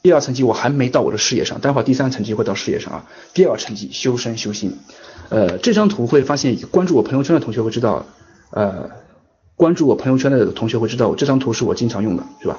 [0.03, 3.07] 第二层级我还没到我的事业上，待会儿第三层级会到事业上啊。
[3.35, 4.79] 第二层级修身修心，
[5.31, 8.07] 呃，这张图会发现，关注我朋友圈的同学会知道，
[8.51, 8.91] 呃。
[9.57, 12.59] 关注我朋友圈的同学会知道，我这张图是我经常用的，是吧？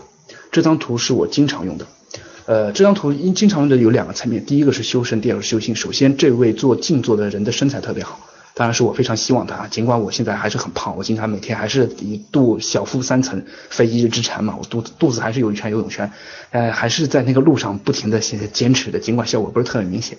[0.51, 1.85] 这张图是我经常用的。
[2.47, 5.75] 呃，这张图因经常用的有两个层面，第一个是修身，第二个是修心。
[5.75, 8.19] 首先，这位做静坐的人的身材特别好，
[8.55, 9.67] 当然是我非常希望他。
[9.67, 16.11] 尽管我现在还是很胖，我经常每天还是一肚小腹三层，非一日之馋嘛，我肚子肚子还是有一圈游泳圈，
[16.49, 20.17] 呃，还是在那个路上不停的坚持的，尽管效果不是特别明显。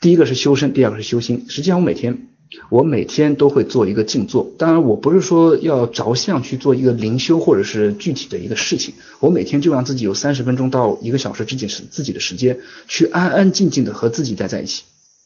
[0.00, 1.46] 第一个是修身，第二个是修心。
[1.48, 2.28] 实际上我每天。
[2.68, 14.82] 我每天都会做一个静坐，当然我不是说要着相去做一个灵修或者是具体的一个事情，我每天就让自己有三十分钟到一个小时之间是自己的时间，去安安静静的和自己待在一起。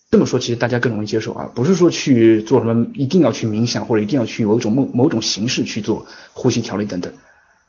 [0.08, 7.12] 这么说其实大家更容易接受啊，不是说去做什么一定要去冥想或者一定要去某种某某种形式去做呼吸调理等等，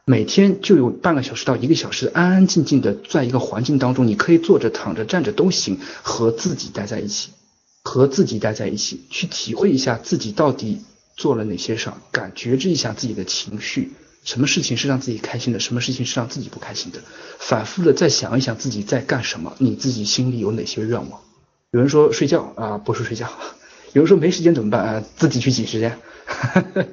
[0.06, 7.32] 每天就有半个小时到一个小时安安静静的在一个环境当中，你可以坐着躺着站着都行，和自己待在一起。
[7.88, 10.82] 和自己待在一起，去体会一下自己到底
[11.16, 13.94] 做了哪些事儿，感觉知一下自己的情绪，
[14.26, 17.00] 什么事情是让自己开心的，什么事情是让自己不开心的，
[17.40, 21.22] 反复的再想一想自己在干什么，你自己心里有哪些愿望？
[21.72, 23.26] 有人说睡觉啊，不是睡觉；
[23.94, 25.92] 有人说没时间怎么办啊，自己去挤时间；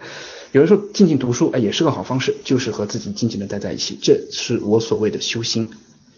[0.53, 5.69] 有人说静静读书，哎，也是个好方式，就是和自己静静的待在一起，这是我所谓的修心。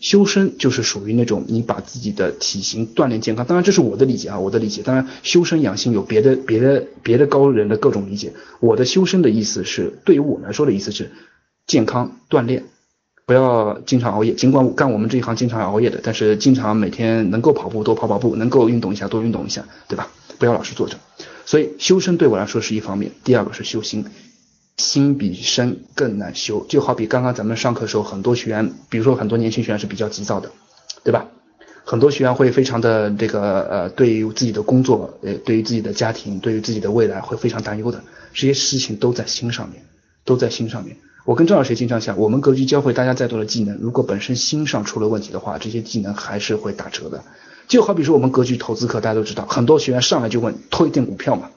[0.00, 4.82] 修身就是属于那种你把自己的体型锻炼健康，当然这是我的理解啊，我的理解。
[4.82, 8.32] 当然修身养性有别的别的别的高人的各种理解。
[8.60, 11.10] 我的修身的意思是，对于我来说的意思是
[11.66, 12.64] 健康锻炼，
[13.24, 14.34] 不要经常熬夜。
[14.34, 20.08] 尽管干我们这一行经常熬夜的，但是经常每天能够跑步多跑跑步，能够运动一下多运动一下，对吧？
[20.38, 20.98] 不要老是坐着。
[21.46, 24.04] 所以修身对我来说是一方面，第二个是修心。
[24.76, 30.50] 心比身更难修，就好比刚刚咱们上课的时候，很多学员，比如说很多年轻学员是比较急躁的，
[31.02, 31.26] 对吧？
[31.84, 38.02] 很多学员会非常的这个呃，对于自己的工作，呃，对于自己的家庭，对于自己的未来会非常担忧的，
[38.34, 39.82] 这些事情都在心上面，
[40.24, 40.96] 都在心上面。
[41.24, 47.24] 我跟郑老师经常讲，我们格局教会大家再多的技能，如果本身心上出了问题的话，这些技能还是会打折的。
[47.66, 51.50] 就好比说我们格局投资课，大家都知道，很多学员上来就问推荐股票嘛，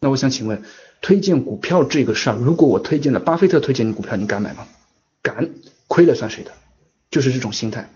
[0.00, 0.62] 那我想请问。
[1.00, 4.66] 推荐股票这个事儿，如果我推荐了巴菲特推荐你股票，你敢买吗？
[5.22, 5.48] 敢，
[5.86, 6.50] 亏了算谁的？
[7.10, 7.88] 就是这种心态，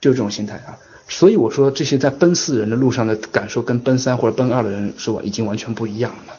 [0.00, 0.78] 就是这种心态啊。
[1.08, 6.34] 所以我说这些在奔四人的路上的感受，跟奔三或者奔二的人是吧，已经完全不一样了，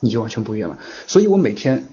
[0.00, 0.78] 你就完全不一样了。
[1.06, 1.88] 所以我每天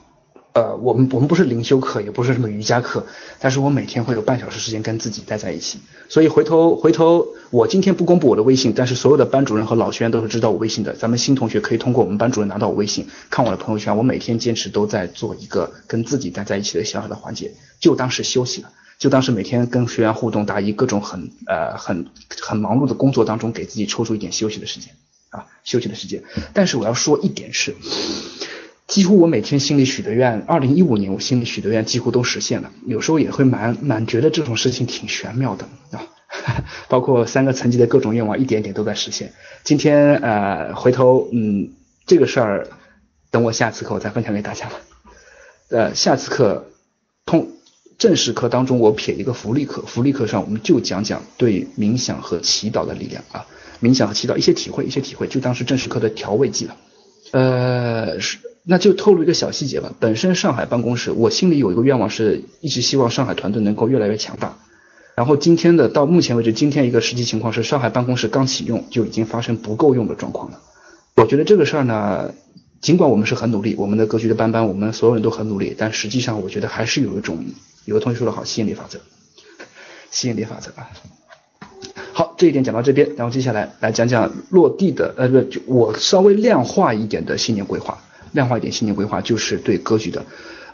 [0.55, 3.05] 呃，我们我们不是灵修课，也不是什么瑜伽课，
[3.39, 5.79] 但是我每天会有半小时时间跟自己待在一起。
[6.07, 10.93] 所以回头回头，我今天不公布我的微信，但是所有的班主任和老学员都是知道我微信的。
[10.93, 13.97] 咱们新同学可以通过我们班主任拿到我微信，看我的朋友圈。
[13.97, 17.51] 我每天坚持都在做一个跟自己待在一起的小小的环节，
[17.81, 22.05] 就当是休息了，就当是每天跟学员互动、答疑各种很呃很
[22.41, 24.93] 很忙碌的工作当中，给自己抽出一点休息的时间
[25.31, 26.23] 啊，休息的时间。
[26.53, 27.75] 但是我要说一点是。
[28.87, 32.71] 几乎我每天心里许的愿，二零一五年我心里许的愿几乎都实现了。
[32.85, 36.05] 有时候也会蛮蛮觉得这种事情挺玄妙的啊，
[36.87, 39.33] 包括三个层级的各种愿望，一点点都在实现。
[39.63, 41.71] 今天呃，回头嗯，
[42.05, 42.67] 这个事儿
[43.31, 44.75] 等我下次课我再分享给大家吧。
[45.69, 46.67] 呃，下次课
[47.25, 47.53] 通
[47.97, 53.47] 正式课当中我撇一个福利课，福利课上我们就讲讲对冥想和祈祷的力量啊，
[53.81, 56.77] 冥想和祈祷一些体会，一些体会就当是正式课的调味剂了。
[57.31, 58.37] 呃是。
[58.65, 59.93] 那就透露一个小细节吧。
[59.99, 64.57] 本身上海办公室，我心里有一个愿望，是一直希望上海团队能够越来越强大。
[65.15, 70.59] 然后今天的到目前为止，今天一个实际情况是，上海办公室刚启用就已经发生不够用的状况了。
[71.15, 72.33] 我觉得这个事儿呢，
[72.81, 77.45] 尽管我们是很努力，我们的格局的班班，我们所有人都很努力，但实际上我觉得还是有一种，
[77.85, 78.99] 有个同学说的好，吸引力法则，
[80.11, 80.89] 吸引力法则啊。
[82.11, 87.97] 好，这一点讲到这边，然后接下来来讲讲落地的，呃，不，就我稍微量化一点的新年规划。
[88.35, 90.23] 量化一点新年规划，就是对格局的，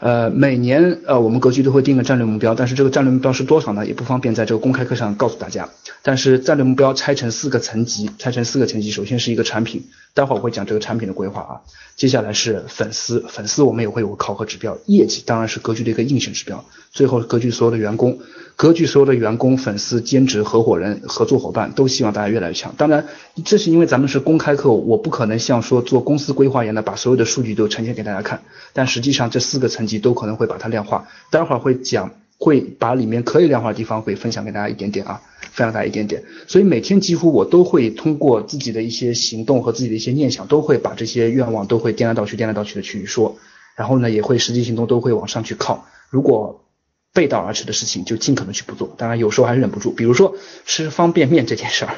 [0.00, 3.86] 呃，每年呃我们格局都会定个战略目标，但是这个战略目标是多少呢？
[3.86, 5.70] 也不方便在这个公开课上告诉大家。
[6.02, 9.84] 但是战略目标拆成四个层级，拆成四个层级，首先是一个产品，
[10.14, 11.60] 待会儿我会讲这个产品的规划啊。
[11.96, 16.64] 接下来是粉丝，粉丝我们也会有个考核指标，业绩当然是格局的一个硬性指标。
[16.90, 18.18] 最后格局所有的员工，
[18.56, 22.74] 格局所有的员工、粉丝、兼职合伙人、合作伙伴都希望大家越来越强。
[22.76, 23.06] 当然，
[23.44, 28.42] 这是因为咱们是公开课，我不可能像说做公司规划一样的把所有的数据都呈现给大家看。
[28.72, 35.20] 但实际上这四个层级都可能会把它量化，待会儿会讲，会把里面可以量化的地方会分享给大家一点点啊。
[35.52, 43.36] 非常大一点点，所以每天几乎我都会通过自己的一些行动和自己的一些念想，都会把这些愿望都会颠来倒去、颠来倒去的去说，
[43.76, 45.86] 然后呢，也会实际行动都会往上去靠。
[46.08, 46.64] 如果
[47.12, 48.94] 背道而驰的事情，就尽可能去不做。
[48.96, 50.34] 当然有时候还是忍不住，比如说
[50.64, 51.96] 吃方便面这件事儿，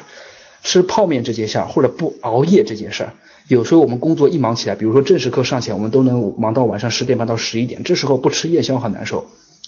[0.61, 3.13] 吃泡面这件事儿，或者不熬夜这件事儿。
[3.47, 9.27] 有时候我们工作一忙起来，比如说正式课上起来，我们都能忙到晚上十点半到十一点，这时候不吃夜宵很难受。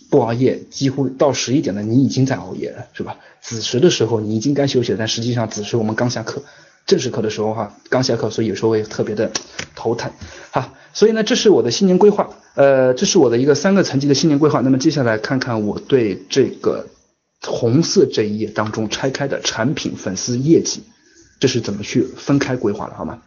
[0.09, 3.17] 不熬夜，几乎到十一点了，你已经在熬夜了，是吧？
[3.41, 6.41] 子时的时候你已经该休息了，但实际上子时我们刚下课，
[6.85, 9.31] 正式课的时候哈，刚下课，所以有时候会特别的
[9.75, 10.11] 头疼，
[10.51, 10.73] 哈。
[10.93, 14.61] 所以呢，这是我的新年规划，呃，这是我的一个三个层级的新年规划。
[14.61, 16.87] 那么接下来看看我对这个
[17.41, 20.81] 红色这一页当中拆开的产品、粉丝、业绩，
[21.39, 23.21] 这是怎么去分开规划的，好吗？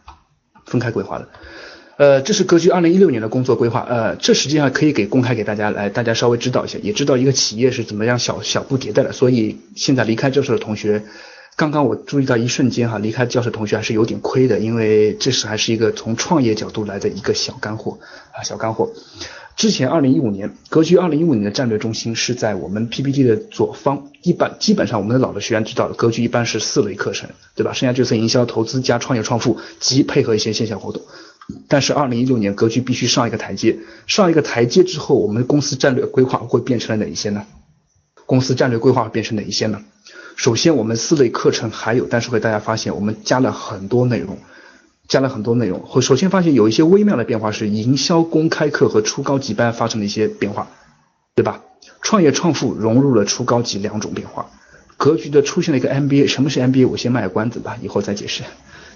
[0.65, 1.29] 分开规划的。
[2.01, 9.11] 呃，这是格局二零一六年的工作规划，呃，这实际上可以给公开给大家来，大家稍微知道一下，也知道一个企业是怎么样小小步迭代的。
[9.11, 11.03] 所以现在离开教室的同学，
[11.55, 17.99] 刚刚我注意到一瞬间哈，离开教室同学还是有点亏的，因为这是还是一个从创业角度来的一个小干货
[18.31, 18.91] 啊，小干货。
[19.55, 27.73] 之前二零一五年，格局二零一五年的战略中心是在我们 PPT 的左方，一般基本上我们的老的学员知道的，格局一般是四类课程，对吧？
[27.73, 31.03] 剩下就是营销、投资加创业创富及配合一些线下活动。
[31.67, 37.45] 但是二零一六年格局必须上一个台阶，上一个台阶之后，我们公司战略规划会变成了哪一些呢？
[38.25, 39.81] 公司战略规划变成哪一些呢？
[40.37, 44.37] 首先，我们四类课程还有，但是会大家发现我们加了很多内容，
[45.07, 45.81] 加了很多内容。
[45.81, 50.69] 会首先发现有一些微妙的变化是营销公开课和初高级班发生了一些变化，
[51.35, 51.61] 对吧？
[52.01, 54.49] 创业创富融入了初高级两种变化，
[54.97, 56.87] 格局的出现了一个 MBA，什么是 MBA？
[56.87, 58.43] 我先卖个关子吧，以后再解释，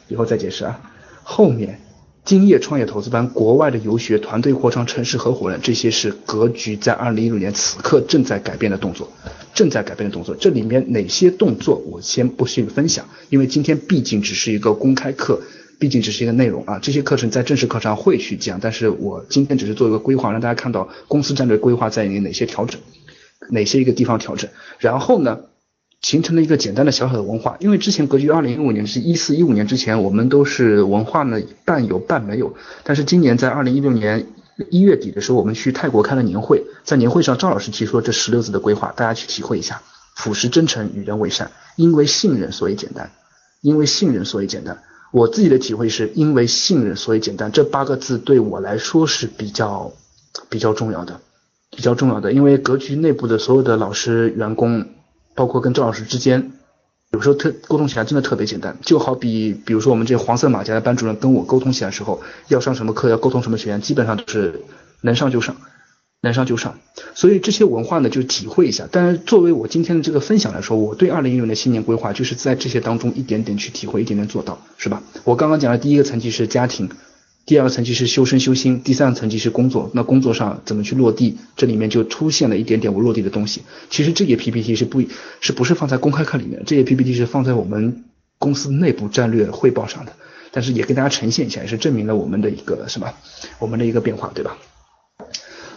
[0.08, 0.80] 以后再解释啊，
[1.24, 1.82] 后面。
[2.26, 9.08] 金业创业投资班、国外的游学、团队扩张、城市合伙人，这些是格局在二零一六年此刻正在改变的动作，
[9.54, 10.36] 正在改变的动作。
[10.36, 15.40] 这里面哪些动作我先不去分享，因为今天毕竟只是一个公开课，
[15.78, 16.80] 毕竟只是一个内容啊。
[16.80, 22.82] 这些课程在正式课上会去讲，但是我今天只是做一个规划，让大家看到公司战略规划在哪些调整，
[23.52, 24.50] 哪些一个地方调整，
[24.80, 25.42] 然后呢？
[26.06, 32.56] 形成了一个简单的小小的文化，因为之前格局二零一五年是一四一五年之前，我们都是文化呢半有半没有。
[32.84, 34.28] 但是今年在二零一六年
[34.70, 39.82] 一月底的时候，我们去泰国开了年会，在年会上赵老师提出了这十六字的规划，大家去体会一下：
[40.16, 43.10] 朴实真诚，与人为善，因为信任所以简单，
[43.62, 44.78] 因为信任所以简单。
[45.12, 49.92] 我自己的体会是因为信任所以简单，这八个字对我来说是比较
[50.50, 51.20] 比较重要的，
[51.72, 54.86] 比较重要的，因为格局内部的所有的老师员工。
[55.36, 56.54] 包括跟赵老师之间，
[57.12, 64.62] 有时候特沟通起来真的特别简单，就好比比如说我们这黄色马甲的班主任跟我沟通起来的时候，要上什么课，要沟通什么学员，基本上都是
[65.02, 65.56] 能上就上，
[66.22, 66.80] 能上就上。
[67.14, 68.88] 所以这些文化呢，就体会一下。
[68.92, 75.04] 但是作为我今天的这个分享来说，我对二零一六年新年规划，就是在这些当中一点点去体会，一点点做到，是吧？
[75.24, 76.90] 我刚刚讲的第一个层级是家庭。
[77.46, 79.92] 第二个层级是修身修心，第三个层级是工作。
[79.94, 81.38] 那工作上怎么去落地？
[81.56, 83.62] 这里面就出现了一点点我落地的东西。
[83.92, 85.04] 其实这页 PPT 是不，
[85.42, 86.64] 是不是放在公开课里面？
[86.66, 88.04] 这页 PPT 是放在我们
[88.40, 90.14] 公司内部战略汇报上的。
[90.52, 93.14] 但是也给大家呈现一下，也是证明了我们的一个什么？
[93.60, 94.58] 我们的一个变化，对吧？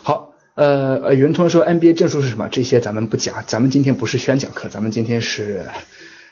[0.02, 2.48] 好，呃呃，有人突然说 MBA 证书是什么？
[2.48, 5.66] 这些咱们不讲，咱们今天不是宣讲课，咱们今天是，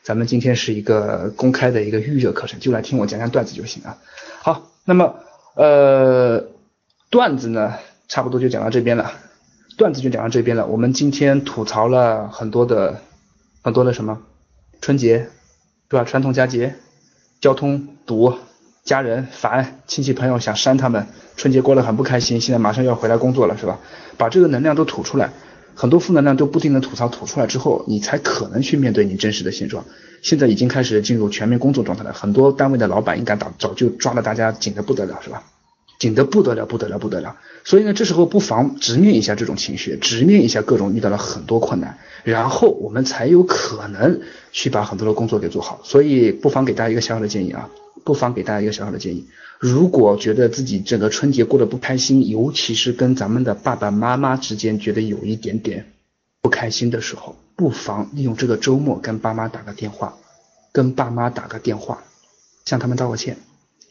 [0.02, 3.98] 咱们今天是一个公开的一个预热课程，就来听我讲讲段子就行啊。
[4.40, 5.25] 好，那么。
[5.56, 6.44] 呃，
[7.08, 7.72] 段子呢，
[8.08, 9.10] 差不多就讲到这边了。
[9.78, 10.66] 段子就讲到这边了。
[10.66, 13.00] 我们今天吐槽了很多的，
[13.62, 14.20] 很多的什么？
[14.82, 15.30] 春节，
[15.88, 16.04] 对吧？
[16.04, 16.76] 传统佳节，
[17.40, 18.34] 交通堵，
[18.84, 23.78] 家人烦，亲戚朋友想删他们，春节过得很不开心，现在马上要回来工作了，是吧？
[24.18, 25.30] 把这个能量都吐出来，
[25.76, 29.84] 很多负能量都不停的吐槽吐出来之后，你才可能去面对你真实的现状。
[30.22, 35.44] 现在已经开始进入全面工作状态了，很多单位的老板应该早早就抓了大家紧的不得了，是吧？
[35.98, 37.36] 紧的不得了，不得了，不得了。
[37.64, 44.20] 所以呢，这时候不妨直面一下这种情绪，直面一下各种遇到了很多困难，然后我们才有可能
[44.52, 45.80] 去把很多的工作给做好。
[45.84, 47.68] 所以不妨给大家一个小小的建议啊，
[48.06, 49.26] 不妨给大家一个小小的建议。
[49.58, 55.92] 如果觉得自己整个春节过得不开心，尤其是跟咱们的爸爸妈妈之间觉得有一点点
[56.40, 57.36] 不开心的时候。
[57.56, 60.14] 不妨利用这个周末跟爸妈打个电话，
[60.72, 62.04] 跟爸妈打个电话，
[62.66, 63.38] 向他们道个歉。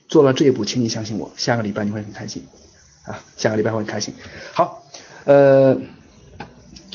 [0.07, 2.45] 做了这一步，请你相信我，下个礼拜你会很开心
[3.05, 3.19] 啊！
[3.35, 4.13] 下个礼拜会很开心。
[4.53, 4.83] 好，
[5.23, 5.75] 呃，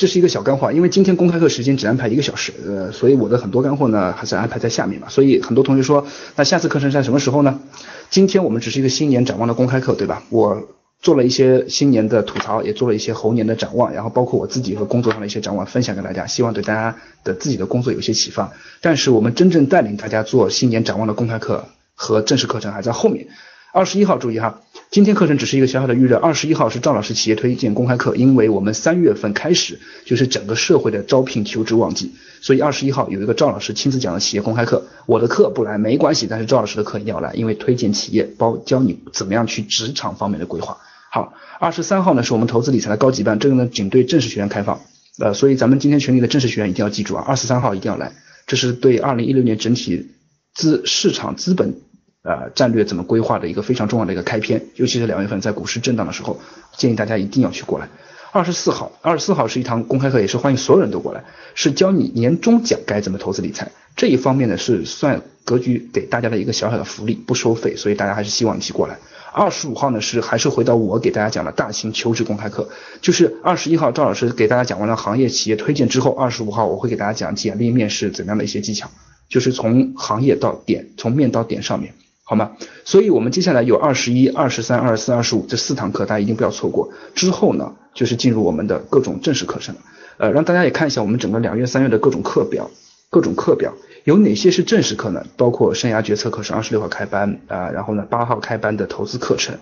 [0.01, 5.11] 这是一个小干货，因为今天公开课时间只安排一个小时，呃，所以我的很多干货呢还是安排在下面嘛。
[5.11, 7.61] 所以很多同学说，那下次课程在什么时候呢？
[8.09, 10.23] 今天我们只是一个新年展望的公开课，对吧？
[10.31, 10.67] 我。
[11.03, 16.95] 做了一些新年的吐槽，也做了一些猴年的展望，然后包括我自己和工作上的一些展望分享给大家，希望对大家
[17.25, 18.53] 的自己的工作有些启发。
[18.83, 23.29] 但是我们真正带领大家做新年展望的公开课和正式课程还在后面。
[23.73, 24.61] 二十一号注意哈，
[24.91, 26.17] 今天课程只是一个小小的预热。
[26.17, 32.11] 二十一号是赵老师企业推荐公开课，因为我们三月份开始就是整个社会的招聘求职旺季，
[32.41, 34.85] 所以二十一号有一个赵老师亲自讲的企业公开课。
[35.07, 40.77] 我的课不来没关系，但是赵老师的课一定要来，因为推荐企业包教你怎么样去职场方面的规划。
[41.13, 44.81] 好，二十三号呢是我们投资理财的高级班，这个呢仅对正式学员开放，
[45.21, 48.13] 呃，所以咱们今天群里的正式学员一定要记住啊，二十三号一定要来，
[48.49, 50.09] 这是对二零一六年整体
[50.53, 51.77] 资市场资本
[52.23, 56.39] 呃战略怎么规划的一个非常重要的一个开篇，尤其是两月份在股市震荡的时候，
[56.77, 57.89] 建议大家一定要去过来。
[58.33, 68.99] 二十四号，二十四号是一堂公开课，也是欢迎所有人都过来，是教你年终奖该怎么投资理财这一方面呢，是算格局给大家的一个小小的福利，不收费，所以大家还是希望一起过来。
[69.33, 72.69] 二十五号呢是还是回到我给大家讲的大型求职公开课，
[73.01, 78.91] 就是二十一号赵老师给大家讲完了行业企业推荐之后，二十五号我会给大家讲简历面试怎样的一些技巧，
[79.29, 81.95] 就是从行业到点，从面到点上面，
[82.31, 82.53] 好吗？
[82.85, 86.89] 所以我们接下来有二十一、二十三、二十四、二十五这四堂课，大家一定不要错过。
[87.13, 89.75] 之后呢，就是进入我们的各种正式课程，
[90.17, 92.71] 呃，让大家也看一下我们整个两月、三月的各种课表，
[93.11, 93.75] 各种课表。
[94.05, 95.27] 有哪些是正式课呢？
[95.37, 99.57] 包括生涯决策课是二十六号开班啊，然后呢八号开班的投资课程，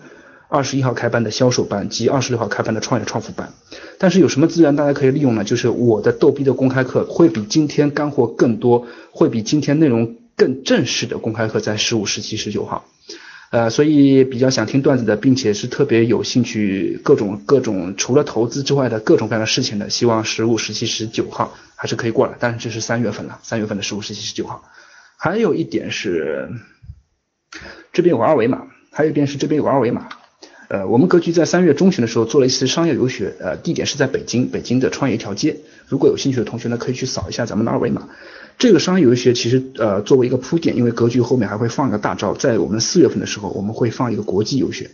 [0.50, 3.48] 二十一号开班的销售班及二十六号开班的创业创富班。
[3.96, 5.42] 但是有什么资源大家可以利用呢？
[5.42, 12.86] 就是我的逗逼的公开课会比今天干货更多，会比今天内容更正式的公开课在十五、十七、十九号。
[13.50, 22.34] 呃，所以比较想听段子的，并且是特别有兴趣各种各种除了投资之外的各种各样的事情的，希望十五、十七、十九号还是可以过来。
[22.38, 24.62] 但是这是三月份了，三月份的十五、十七、十九号。
[25.16, 26.48] 还有一点是，
[27.92, 30.08] 这边有个二维码，还有一边是这边有个二维码。
[30.68, 35.56] 呃，我们格局在三月中旬的时候做了一次商业游学，呃，地点是在北京，北京的创业一条街。
[35.86, 38.10] 如果有兴趣的同学呢，可以去扫一下咱们的二维码。
[38.58, 44.90] 这个商业游学其实呃作为一个铺垫，因为格局后面还会放一个大招，在我们四月份的时候，我们会放一个国际游学，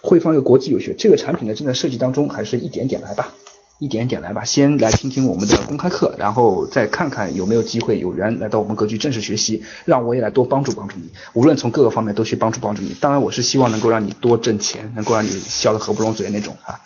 [0.00, 0.94] 会放一个国际游学。
[0.98, 3.34] 这个产品呢正在设计当中，还是一点点来吧，
[3.78, 4.42] 一点点来吧。
[4.42, 12.96] 先来听听我们的公开课，然后再看看有没有机会有缘来到我们格局正式学习，让我也来多帮助帮助你，无论从各个方面都去帮助帮助你。
[13.00, 16.80] 当然我是希望能够让你多挣钱，能够让你笑得合不拢嘴那种啊。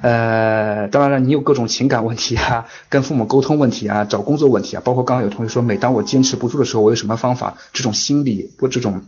[0.00, 7.56] 呃，当然了，你有各种情感问题啊， 跟父母沟通问题啊，找工作问题啊，包括刚刚有同学说，每当我坚持不住的时候，我有什么方法？
[7.72, 9.02] 这种心理不这种，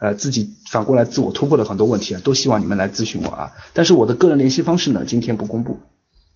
[0.00, 3.52] 呃，自己反过来自我突破的很多问题啊，都希望你们来咨询我啊。
[3.72, 5.78] 但是我的个人联系方式呢，今天不公布。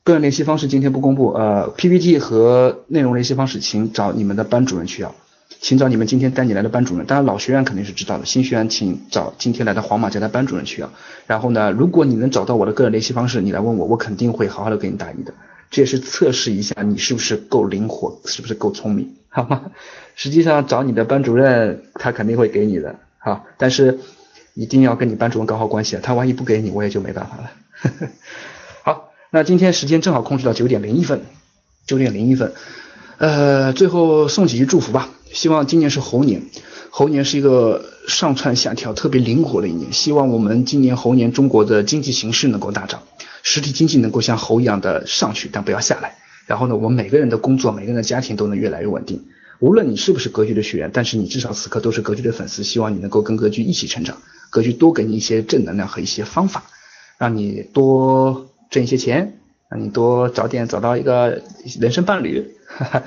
[0.05, 5.15] 个人联系方式今天不公布，呃，PPT 和内容联系方式，请找你们的班主任去要。
[5.61, 7.07] 请找你们今天带你来的班主任。
[7.07, 10.93] 当然老学员肯定是知道的，新学员请找今天来的黄马家的班主任去啊。
[11.27, 15.35] 然后呢，如果你能找到我的个人联系方式，你来问我，我肯定会好好的给你答疑的。
[15.71, 19.67] 这也是测试一下你是不是够灵活，是不是够聪明，好吗？
[20.15, 23.99] 实际上找你的班主任，他肯定会给你的，好，但是
[24.55, 27.51] 一定要跟你班主任搞好关系啊，他万一不给你，我也就没办法了。
[28.83, 31.21] 好，那今天时间正好控制到九点零一分，
[31.87, 32.55] 九点零一分，
[33.19, 36.43] 呃，最后送几句祝福吧，希望今年是猴年，
[36.91, 43.03] 猴年是一个上蹿下跳、特别灵活的一年，希望我们今年猴年中国的经济形势能够大涨。
[43.43, 46.17] 实体经济能够像猴一样的上去，但不要下来。
[46.47, 49.25] 然后呢，我们每个人的工作、每个人的家庭都能越来越稳定。
[49.61, 52.65] 无论你是不是格局的学员，但是你至少此刻都是格局的粉丝。
[52.65, 54.17] 希望你能够跟格局一起成长，
[54.51, 56.65] 格局多给你一些正能量和一些方法，
[57.19, 61.43] 让你多挣一些钱，让你多早点找到一个
[61.81, 63.03] 人生伴侣，哈哈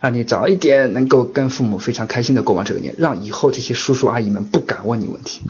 [0.00, 5.42] 让你早一点能够跟父母非常开心的过完这个年，让以后这些叔叔阿姨们不敢问你问题。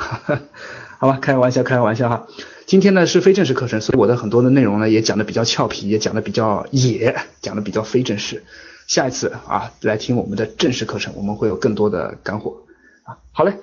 [0.99, 2.27] 好吧，开个玩笑，开个玩笑哈。
[2.67, 8.43] 今天呢是非正式课程，所以我的很多的内容呢也讲的比较俏皮，也讲的比较野，讲的比较非正式。
[8.87, 12.57] 下一次啊来听我们的正式课程，我们会有更多的干货
[13.05, 13.17] 啊。
[13.33, 13.55] 好嘞，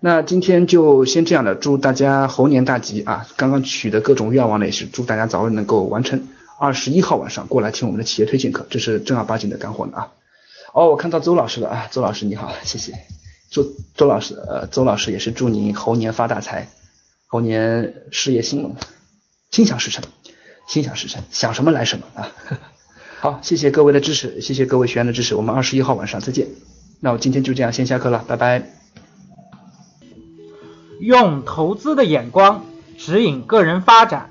[0.00, 3.26] 那今天就先这样的，祝大家猴年大吉啊！
[3.36, 6.28] 刚刚许的各种愿望呢也是祝大家早日能够完成。
[6.58, 10.08] 二十一号晚上过来听我们的企业推荐课，这是正儿八经的干货呢啊。
[10.72, 12.94] 哦，我看到周老师了啊，周老师你好，谢谢。
[13.50, 16.68] 祝周老师呃，周老师也是祝您猴年发大财。
[17.26, 18.76] 猴年事业兴隆，
[19.50, 20.04] 心想事成，
[20.66, 22.32] 心想事成，想什么来什么啊！
[23.20, 26.48] 好，谢谢各位的支持，谢谢各位学员的支持，我们二十一号晚上再见。
[27.00, 28.70] 那我今天就这样先下课了，拜拜。
[31.00, 32.64] 用投资的眼光
[32.98, 34.30] 指引个人发展，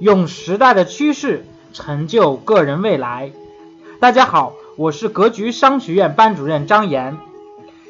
[0.00, 3.32] 用时代的趋势成就个人未来。
[4.00, 7.18] 大家好，我是格局商学院班主任张岩。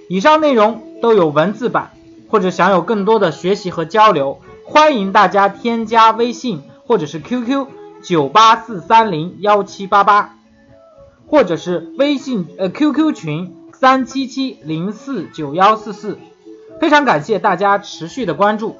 [0.08, 1.90] 以上内容都有文字版。
[2.30, 7.66] 或者想有更多的学习和交流，欢迎大家添加微信或者是 QQ
[8.02, 10.36] 九八四三零幺七八八，
[11.26, 16.18] 或者是微信呃 QQ 群三七七零四九幺四四。
[16.80, 18.76] 非常感谢大家持续的关注。